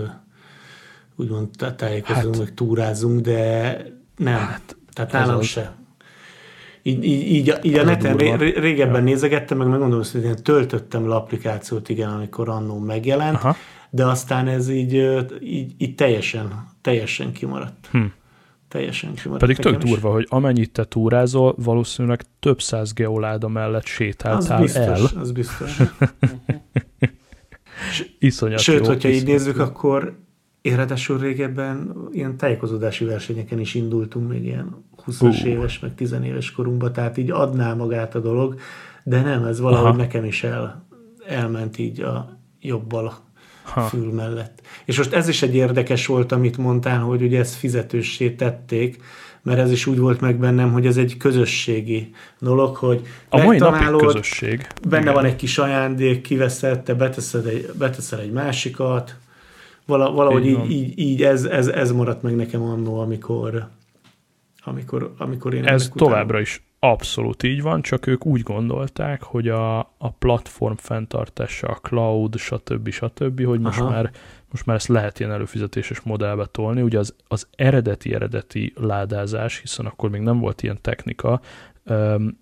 [1.15, 3.77] úgymond tájékozunk, hát, meg túrázunk, de
[4.17, 4.39] nem.
[4.39, 5.45] Hát, Tehát nálam az...
[5.45, 5.75] se.
[6.85, 9.03] Így, így, így, így a neten ré, régebben ja.
[9.03, 13.55] nézegettem, meg megmondom, hogy én töltöttem le applikációt, igen, amikor annó megjelent, Aha
[13.95, 14.93] de aztán ez így,
[15.39, 17.87] így, így teljesen, teljesen kimaradt.
[17.91, 18.03] Hm.
[18.67, 19.41] Teljesen kimaradt.
[19.41, 20.13] Pedig tök durva, is.
[20.13, 25.19] hogy amennyit te túrázol, valószínűleg több száz geoláda mellett sétáltál az biztos, el.
[25.19, 25.77] Az biztos.
[28.19, 29.63] Iszonyat Sőt, jó, hogyha így nézzük, jó.
[29.63, 30.19] akkor
[30.63, 35.47] Érdekesül régebben ilyen tájékozódási versenyeken is indultunk, még ilyen 20-as uh.
[35.47, 38.59] éves, meg 10 éves korunkban, tehát így adná magát a dolog,
[39.03, 39.95] de nem, ez valahogy Aha.
[39.95, 40.85] nekem is el,
[41.27, 43.13] elment így a jobbal
[43.63, 43.81] ha.
[43.81, 44.61] fül mellett.
[44.85, 49.01] És most ez is egy érdekes volt, amit mondtál, hogy ugye ezt fizetőssé tették,
[49.41, 53.57] mert ez is úgy volt meg bennem, hogy ez egy közösségi dolog, hogy a mai
[53.57, 54.67] napig közösség.
[54.89, 55.13] Benne Igen.
[55.13, 59.15] van egy kis ajándék, kiveszed, te beteszed egy, beteszel egy másikat,
[59.85, 63.67] Vala, valahogy így, így, így ez, ez, ez maradt meg nekem annó, amikor,
[64.63, 65.65] amikor, amikor én...
[65.65, 71.67] Ez továbbra is Abszolút így van, csak ők úgy gondolták, hogy a, a platform fenntartása,
[71.67, 72.89] a cloud, stb.
[72.89, 74.11] stb., hogy most már,
[74.51, 76.81] most már ezt lehet ilyen előfizetéses modellbe tolni.
[76.81, 81.41] Ugye az, az eredeti-eredeti ládázás, hiszen akkor még nem volt ilyen technika,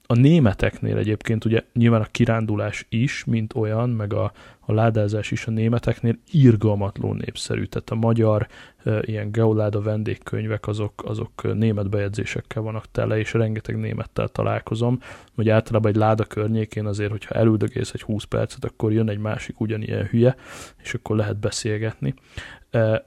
[0.07, 5.47] a németeknél egyébként ugye nyilván a kirándulás is, mint olyan, meg a, a ládázás is
[5.47, 7.63] a németeknél irgalmatló népszerű.
[7.63, 8.47] Tehát a magyar
[9.01, 14.99] ilyen geoláda vendégkönyvek azok, azok német bejegyzésekkel vannak tele, és rengeteg némettel találkozom,
[15.35, 19.59] hogy általában egy láda környékén azért, hogyha elüldögész egy 20 percet, akkor jön egy másik
[19.59, 20.35] ugyanilyen hülye,
[20.83, 22.13] és akkor lehet beszélgetni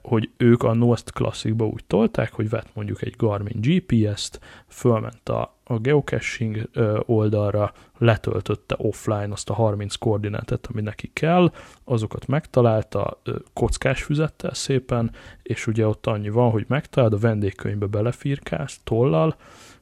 [0.03, 5.57] hogy ők a Nost Classicba úgy tolták, hogy vett mondjuk egy Garmin GPS-t, fölment a,
[5.65, 6.69] a geocaching
[7.07, 11.53] oldalra, letöltötte offline azt a 30 koordinátet, ami neki kell,
[11.85, 13.21] azokat megtalálta
[13.53, 15.11] kockás füzettel szépen,
[15.43, 19.37] és ugye ott annyi van, hogy megtaláld, a vendégkönyvbe belefirkálsz tollal,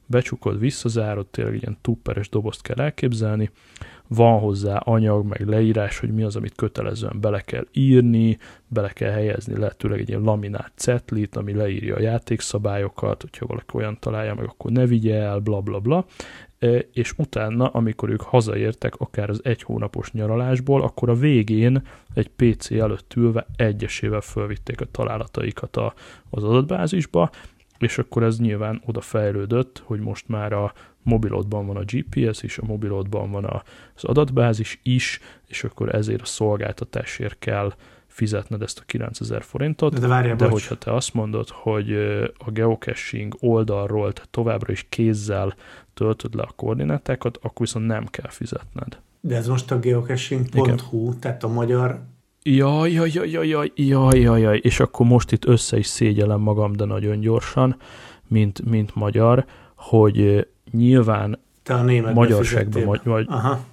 [0.05, 3.49] becsukod, visszazárod, tényleg ilyen tupperes dobozt kell elképzelni,
[4.07, 8.37] van hozzá anyag, meg leírás, hogy mi az, amit kötelezően bele kell írni,
[8.67, 13.97] bele kell helyezni lehetőleg egy ilyen laminált cetlit, ami leírja a játékszabályokat, hogyha valaki olyan
[13.99, 16.05] találja meg, akkor ne vigye el, bla bla bla,
[16.59, 21.81] e, és utána, amikor ők hazaértek, akár az egy hónapos nyaralásból, akkor a végén
[22.13, 25.93] egy PC előtt ülve egyesével fölvitték a találataikat a,
[26.29, 27.29] az adatbázisba,
[27.83, 30.73] és akkor ez nyilván oda fejlődött, hogy most már a
[31.03, 33.63] mobilodban van a GPS is, a mobilodban van
[33.95, 37.73] az adatbázis is, és akkor ezért a szolgáltatásért kell
[38.07, 41.93] fizetned ezt a 9000 forintot, de, várjál, de hogyha te azt mondod, hogy
[42.37, 45.55] a geocaching oldalról te továbbra is kézzel
[45.93, 48.99] töltöd le a koordinátákat, akkor viszont nem kell fizetned.
[49.21, 52.01] De ez most a geocaching.hu, tehát a magyar
[52.45, 56.73] Jaj, jaj, jaj, jaj, jaj, jaj, jaj, és akkor most itt össze is szégyelem magam,
[56.75, 57.75] de nagyon gyorsan,
[58.27, 63.65] mint, mint magyar, hogy nyilván Te a magyarságban vagy, vagy Aha.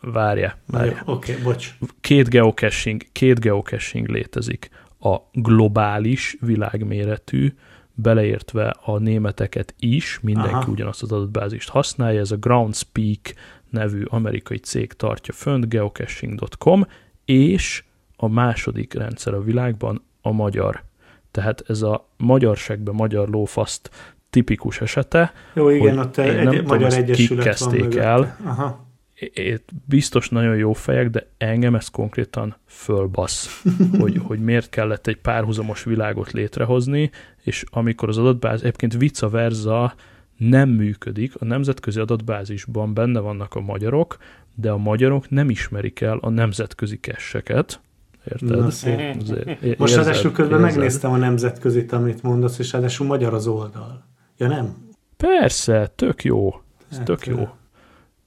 [0.00, 1.02] várja, várja.
[1.04, 1.74] Oké, okay, bocs.
[2.00, 4.70] Két geocaching, két geocaching létezik.
[5.00, 7.54] A globális világméretű,
[7.94, 10.70] beleértve a németeket is, mindenki Aha.
[10.70, 13.34] ugyanazt az adatbázist használja, ez a Groundspeak
[13.70, 16.86] nevű amerikai cég tartja fönt, geocaching.com,
[17.24, 17.82] és
[18.22, 20.82] a második rendszer a világban a magyar.
[21.30, 23.90] Tehát ez a magyarságban magyar lófaszt
[24.30, 25.32] tipikus esete.
[25.54, 28.36] Jó, igen, ott egy, nem egy magyar egyesület kezdték el.
[28.44, 28.86] Aha.
[29.34, 33.62] Itt biztos nagyon jó fejek, de engem ez konkrétan fölbasz,
[34.00, 37.10] hogy, hogy miért kellett egy párhuzamos világot létrehozni,
[37.42, 39.94] és amikor az adatbázis, egyébként vice versa
[40.36, 44.16] nem működik, a nemzetközi adatbázisban benne vannak a magyarok,
[44.54, 47.80] de a magyarok nem ismerik el a nemzetközi kesseket,
[48.24, 48.58] Érted?
[48.58, 49.16] Na, szép.
[49.20, 54.04] Azért, Most ráadásul közben megnéztem a nemzetközit, amit mondasz, és ráadásul magyar az oldal.
[54.36, 54.76] Ja nem?
[55.16, 56.60] Persze, tök jó.
[56.90, 57.48] Ez hát, tök jó.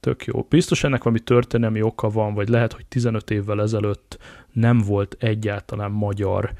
[0.00, 0.46] Tök jó.
[0.48, 4.18] Biztos ennek valami történelmi oka van, vagy lehet, hogy 15 évvel ezelőtt
[4.52, 6.52] nem volt egyáltalán magyar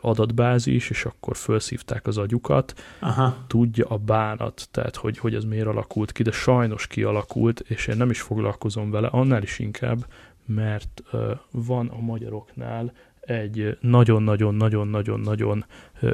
[0.00, 2.74] adatbázis, és akkor felszívták az agyukat.
[2.98, 3.36] Aha.
[3.46, 7.96] Tudja a bánat, tehát hogy, hogy ez miért alakult ki, de sajnos kialakult, és én
[7.96, 10.06] nem is foglalkozom vele, annál is inkább,
[10.54, 11.02] mert
[11.50, 15.64] van a magyaroknál egy nagyon-nagyon-nagyon-nagyon-nagyon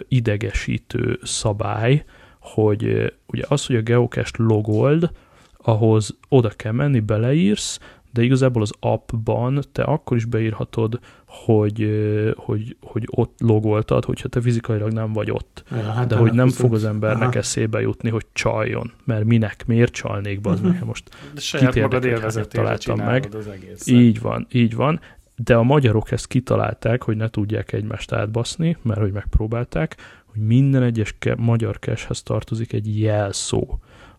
[0.09, 2.05] idegesítő szabály,
[2.41, 5.11] hogy ugye az, hogy a geocache logold,
[5.57, 7.79] ahhoz oda kell menni, beleírsz,
[8.13, 11.91] de igazából az appban te akkor is beírhatod, hogy,
[12.37, 15.65] hogy, hogy ott logoltad, hogyha te fizikailag nem vagy ott.
[15.71, 17.39] Ja, hát de hogy nem fog az embernek Aha.
[17.39, 20.87] eszébe jutni, hogy csaljon, mert minek, miért csalnék, be az uh-huh.
[20.87, 23.29] most de saját magad találtam meg.
[23.33, 25.01] Az így van, így van.
[25.37, 30.83] De a magyarok ezt kitalálták, hogy ne tudják egymást átbaszni, mert hogy megpróbálták, hogy minden
[30.83, 33.79] egyes ke- magyar keshez tartozik egy jelszó,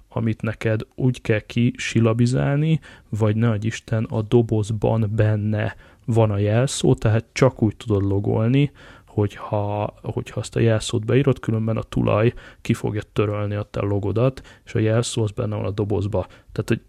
[0.09, 2.79] amit neked úgy kell kisilabizálni,
[3.09, 5.75] vagy ne Isten a dobozban benne
[6.07, 8.71] van a jelszó, tehát csak úgy tudod logolni,
[9.05, 14.41] hogyha, hogyha azt a jelszót beírod, különben a tulaj ki fogja törölni a te logodat,
[14.65, 16.25] és a jelszó az benne van a dobozba.
[16.51, 16.81] Tehát, hogy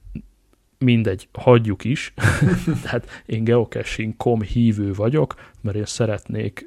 [0.78, 2.14] mindegy, hagyjuk is.
[2.82, 6.66] Tehát én geocaching.com hívő vagyok, mert én szeretnék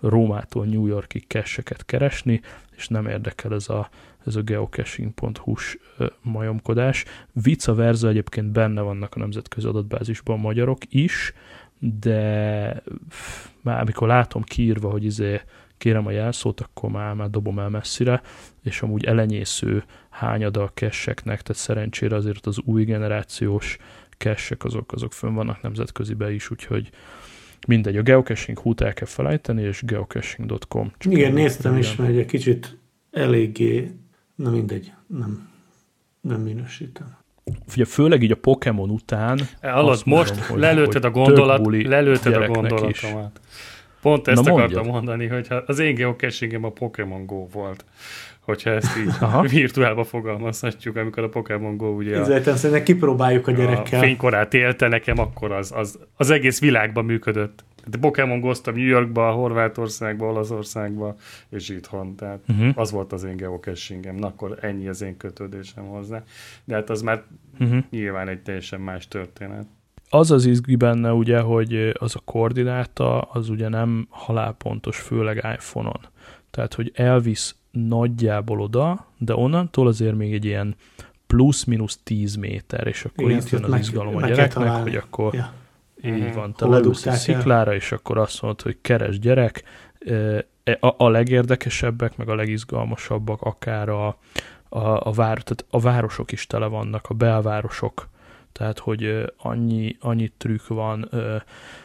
[0.00, 2.40] Rómától New Yorkig kesseket keresni,
[2.76, 3.88] és nem érdekel ez a,
[4.26, 5.78] ez a geocaching.hu-s
[6.22, 7.04] majomkodás.
[7.32, 11.32] Vice versa egyébként benne vannak a nemzetközi adatbázisban a magyarok is,
[11.78, 12.82] de
[13.60, 15.40] már amikor látom kiírva, hogy izé
[15.78, 18.22] kérem a jelszót, akkor már, már dobom el messzire,
[18.62, 23.76] és amúgy elenyésző hányada a kesseknek, tehát szerencsére azért az új generációs
[24.10, 26.90] kessek azok, azok fönn vannak nemzetközibe is, úgyhogy
[27.66, 30.92] mindegy, a geocaching hút el kell felejteni, és geocaching.com.
[31.04, 32.78] Igen, néztem is, mert egy kicsit
[33.10, 33.90] eléggé,
[34.34, 35.50] na mindegy, nem,
[36.20, 37.16] nem minősítem.
[37.74, 39.40] Ugye főleg így a Pokémon után...
[39.62, 42.90] Alatt most mondom, lelőtted hogy a gondolat, lelőtted a gondolatomat.
[42.90, 43.06] Is.
[44.00, 44.94] Pont ezt Na, akartam mondjad.
[44.94, 47.84] mondani, hogy az én geocachingem a Pokémon Go volt
[48.46, 49.42] hogyha ezt így Aha.
[49.42, 53.98] virtuálba fogalmazhatjuk, amikor a Pokémon Go ugye Ezért szerintem kipróbáljuk a gyerekkel.
[53.98, 57.64] A fénykorát élte nekem, akkor az, az, az egész világban működött.
[57.90, 61.16] De Pokémon Go-ztam New Yorkba, Horvátországba, Olaszországba,
[61.48, 62.14] és itthon.
[62.14, 62.68] Tehát uh-huh.
[62.74, 64.14] az volt az én geocachingem.
[64.14, 66.22] Na, akkor ennyi az én kötődésem hozzá.
[66.64, 67.22] De hát az már
[67.60, 67.84] uh-huh.
[67.90, 69.66] nyilván egy teljesen más történet.
[70.10, 76.00] Az az izgi benne ugye, hogy az a koordináta, az ugye nem halálpontos, főleg iPhone-on.
[76.50, 80.74] Tehát, hogy elvisz nagyjából oda, de onnantól azért még egy ilyen
[81.26, 85.34] plusz-minusz 10 méter, és akkor Igen, itt jön az meg, izgalom a gyereknek, hogy akkor
[85.34, 85.52] ja.
[86.02, 86.34] Így uh-huh.
[86.34, 89.62] van, te leülsz egy sziklára, és akkor azt mondod, hogy keres gyerek,
[89.98, 90.46] e,
[90.80, 94.06] a, a legérdekesebbek, meg a legizgalmasabbak akár a,
[94.68, 98.08] a, a, vár, tehát a városok is tele vannak, a belvárosok,
[98.52, 101.10] tehát hogy annyi, annyi trükk van,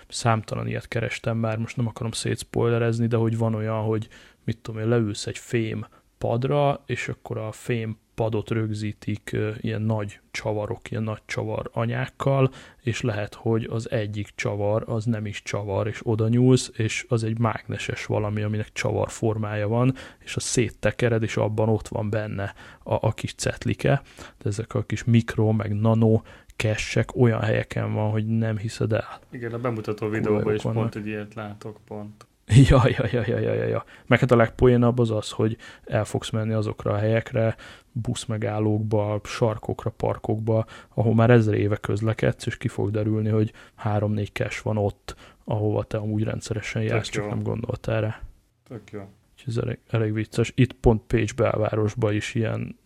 [0.08, 4.08] számtalan ilyet kerestem már, most nem akarom szétszpoilerezni, de hogy van olyan, hogy
[4.44, 5.86] mit tudom én, leülsz egy fém
[6.18, 12.52] padra, és akkor a fém padot rögzítik ilyen nagy csavarok, ilyen nagy csavar anyákkal,
[12.82, 17.24] és lehet, hogy az egyik csavar az nem is csavar, és oda nyúlsz, és az
[17.24, 22.54] egy mágneses valami, aminek csavar formája van, és a széttekered, és abban ott van benne
[22.84, 24.02] a, a kis cetlike,
[24.38, 26.22] de ezek a kis mikro, meg nano
[26.56, 29.20] kessek olyan helyeken van, hogy nem hiszed el.
[29.30, 30.82] Igen, a bemutató videóban is vannak.
[30.82, 32.26] pont egy ilyet látok, pont.
[32.70, 33.84] Ja, ja, ja, ja, ja, ja.
[34.06, 37.56] Meg hát a legpoénabb az az, hogy el fogsz menni azokra a helyekre,
[37.92, 44.64] buszmegállókba, sarkokra, parkokba, ahol már ezer éve közlekedsz, és ki fog derülni, hogy három-négy cash
[44.64, 48.22] van ott, ahova te amúgy rendszeresen jársz, csak nem gondolt erre.
[48.68, 49.02] Tök jó.
[49.38, 50.52] És ez elég, elég vicces.
[50.56, 52.80] Itt pont Pécs belvárosban is ilyen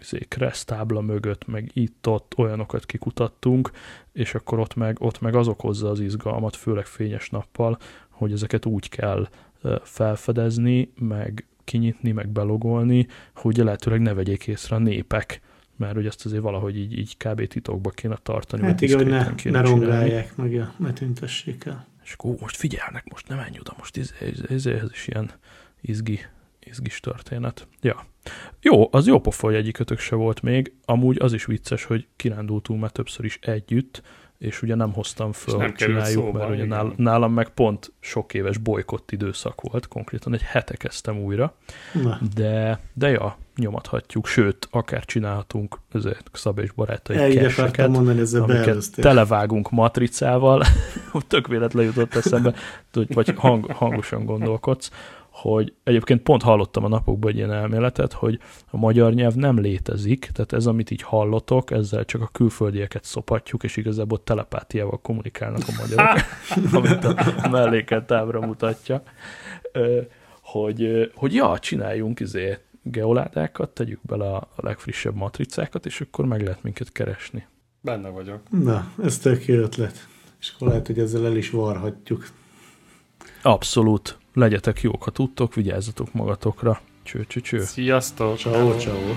[0.00, 0.26] izé,
[0.64, 3.70] tábla mögött, meg itt-ott olyanokat kikutattunk,
[4.12, 7.78] és akkor ott meg, ott meg az okozza az izgalmat, főleg fényes nappal,
[8.22, 9.28] hogy ezeket úgy kell
[9.82, 15.40] felfedezni, meg kinyitni, meg belogolni, hogy lehetőleg ne vegyék észre a népek,
[15.76, 17.46] mert hogy ezt azért valahogy így, így kb.
[17.46, 18.62] titokba kéne tartani.
[18.62, 21.86] Hát igen, hogy ne, ne rongálják meg, ja, ne tüntessék el.
[22.04, 25.30] És akkor most figyelnek, most nem menj oda, most ez, ez, ez, ez is ilyen
[25.80, 26.20] izgi,
[26.60, 27.66] izgis történet.
[27.80, 28.06] Ja.
[28.60, 30.72] Jó, az jó pofa, hogy egyikötök se volt még.
[30.84, 34.02] Amúgy az is vicces, hogy kirándultunk már többször is együtt,
[34.42, 38.34] és ugye nem hoztam föl, hogy csináljuk, szóba, mert ugye nál, nálam meg pont sok
[38.34, 41.54] éves bolykott időszak volt, konkrétan egy hete kezdtem újra,
[41.92, 42.18] Na.
[42.34, 48.90] de, de ja, nyomathatjuk, sőt, akár csinálhatunk ezért Szabé és barátai kerseket, mondani, ezzel amiket
[48.94, 50.62] televágunk matricával,
[51.28, 52.54] tök véletlen jutott eszembe,
[53.08, 54.90] vagy hang, hangosan gondolkodsz,
[55.32, 58.38] hogy egyébként pont hallottam a napokban egy ilyen elméletet, hogy
[58.70, 63.62] a magyar nyelv nem létezik, tehát ez, amit így hallotok, ezzel csak a külföldieket szopatjuk,
[63.62, 66.18] és igazából telepátiával kommunikálnak a magyarok,
[66.78, 67.04] amit
[67.44, 69.02] a melléket tábra mutatja,
[70.42, 76.62] hogy, hogy ja, csináljunk izé geoládákat, tegyük bele a legfrissebb matricákat, és akkor meg lehet
[76.62, 77.46] minket keresni.
[77.80, 78.40] Benne vagyok.
[78.50, 80.06] Na, ez tök jó ötlet.
[80.40, 82.28] És akkor lehet, hogy ezzel el is varhatjuk.
[83.42, 86.80] Abszolút legyetek jók, ha tudtok, vigyázzatok magatokra.
[87.02, 87.60] Cső, cső, cső.
[87.60, 88.38] Sziasztok!
[88.38, 89.14] Ciao, ciao.